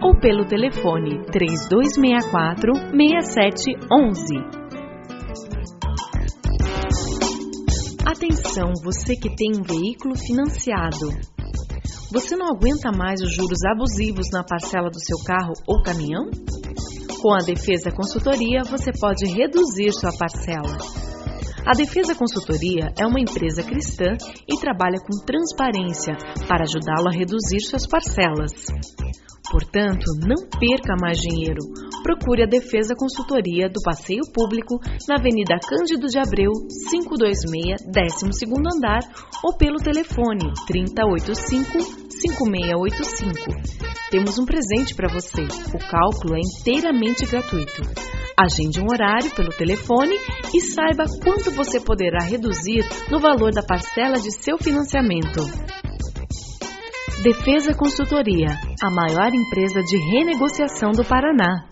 ou 0.02 0.18
pelo 0.18 0.46
telefone 0.46 1.26
3264 1.26 2.72
6711. 2.96 4.61
Atenção, 8.22 8.70
você 8.84 9.16
que 9.16 9.34
tem 9.34 9.50
um 9.50 9.64
veículo 9.64 10.14
financiado. 10.16 11.10
Você 12.12 12.36
não 12.36 12.46
aguenta 12.54 12.92
mais 12.96 13.20
os 13.20 13.34
juros 13.34 13.58
abusivos 13.64 14.30
na 14.32 14.44
parcela 14.44 14.88
do 14.88 15.00
seu 15.00 15.18
carro 15.24 15.52
ou 15.66 15.82
caminhão? 15.82 16.30
Com 17.20 17.34
a 17.34 17.38
Defesa 17.38 17.90
Consultoria, 17.90 18.62
você 18.62 18.92
pode 18.92 19.26
reduzir 19.26 19.90
sua 19.90 20.12
parcela. 20.16 20.78
A 21.66 21.72
Defesa 21.72 22.14
Consultoria 22.14 22.92
é 22.96 23.04
uma 23.04 23.18
empresa 23.18 23.64
cristã 23.64 24.16
e 24.48 24.56
trabalha 24.56 25.00
com 25.00 25.24
transparência 25.26 26.16
para 26.46 26.62
ajudá-lo 26.62 27.08
a 27.08 27.12
reduzir 27.12 27.58
suas 27.58 27.88
parcelas. 27.88 28.52
Portanto, 29.50 30.06
não 30.24 30.48
perca 30.60 30.94
mais 31.02 31.18
dinheiro. 31.18 31.91
Procure 32.02 32.42
a 32.42 32.46
Defesa 32.46 32.94
Consultoria 32.96 33.68
do 33.68 33.80
Passeio 33.84 34.22
Público 34.32 34.80
na 35.08 35.16
Avenida 35.16 35.58
Cândido 35.60 36.08
de 36.08 36.18
Abreu, 36.18 36.50
526, 36.90 37.80
12º 37.86 38.58
andar 38.74 39.00
ou 39.44 39.56
pelo 39.56 39.78
telefone 39.78 40.52
3085 40.66 42.02
5685. 42.22 43.92
Temos 44.10 44.38
um 44.38 44.44
presente 44.44 44.94
para 44.94 45.12
você. 45.12 45.42
O 45.42 45.78
cálculo 45.78 46.36
é 46.36 46.40
inteiramente 46.40 47.24
gratuito. 47.26 47.82
Agende 48.38 48.80
um 48.80 48.86
horário 48.90 49.30
pelo 49.34 49.50
telefone 49.50 50.16
e 50.54 50.60
saiba 50.60 51.04
quanto 51.22 51.50
você 51.50 51.80
poderá 51.80 52.24
reduzir 52.24 52.84
no 53.10 53.20
valor 53.20 53.52
da 53.52 53.62
parcela 53.62 54.18
de 54.18 54.30
seu 54.32 54.58
financiamento. 54.58 55.40
Defesa 57.22 57.72
Consultoria, 57.74 58.48
a 58.82 58.90
maior 58.90 59.32
empresa 59.32 59.80
de 59.82 59.96
renegociação 60.10 60.90
do 60.90 61.04
Paraná. 61.04 61.71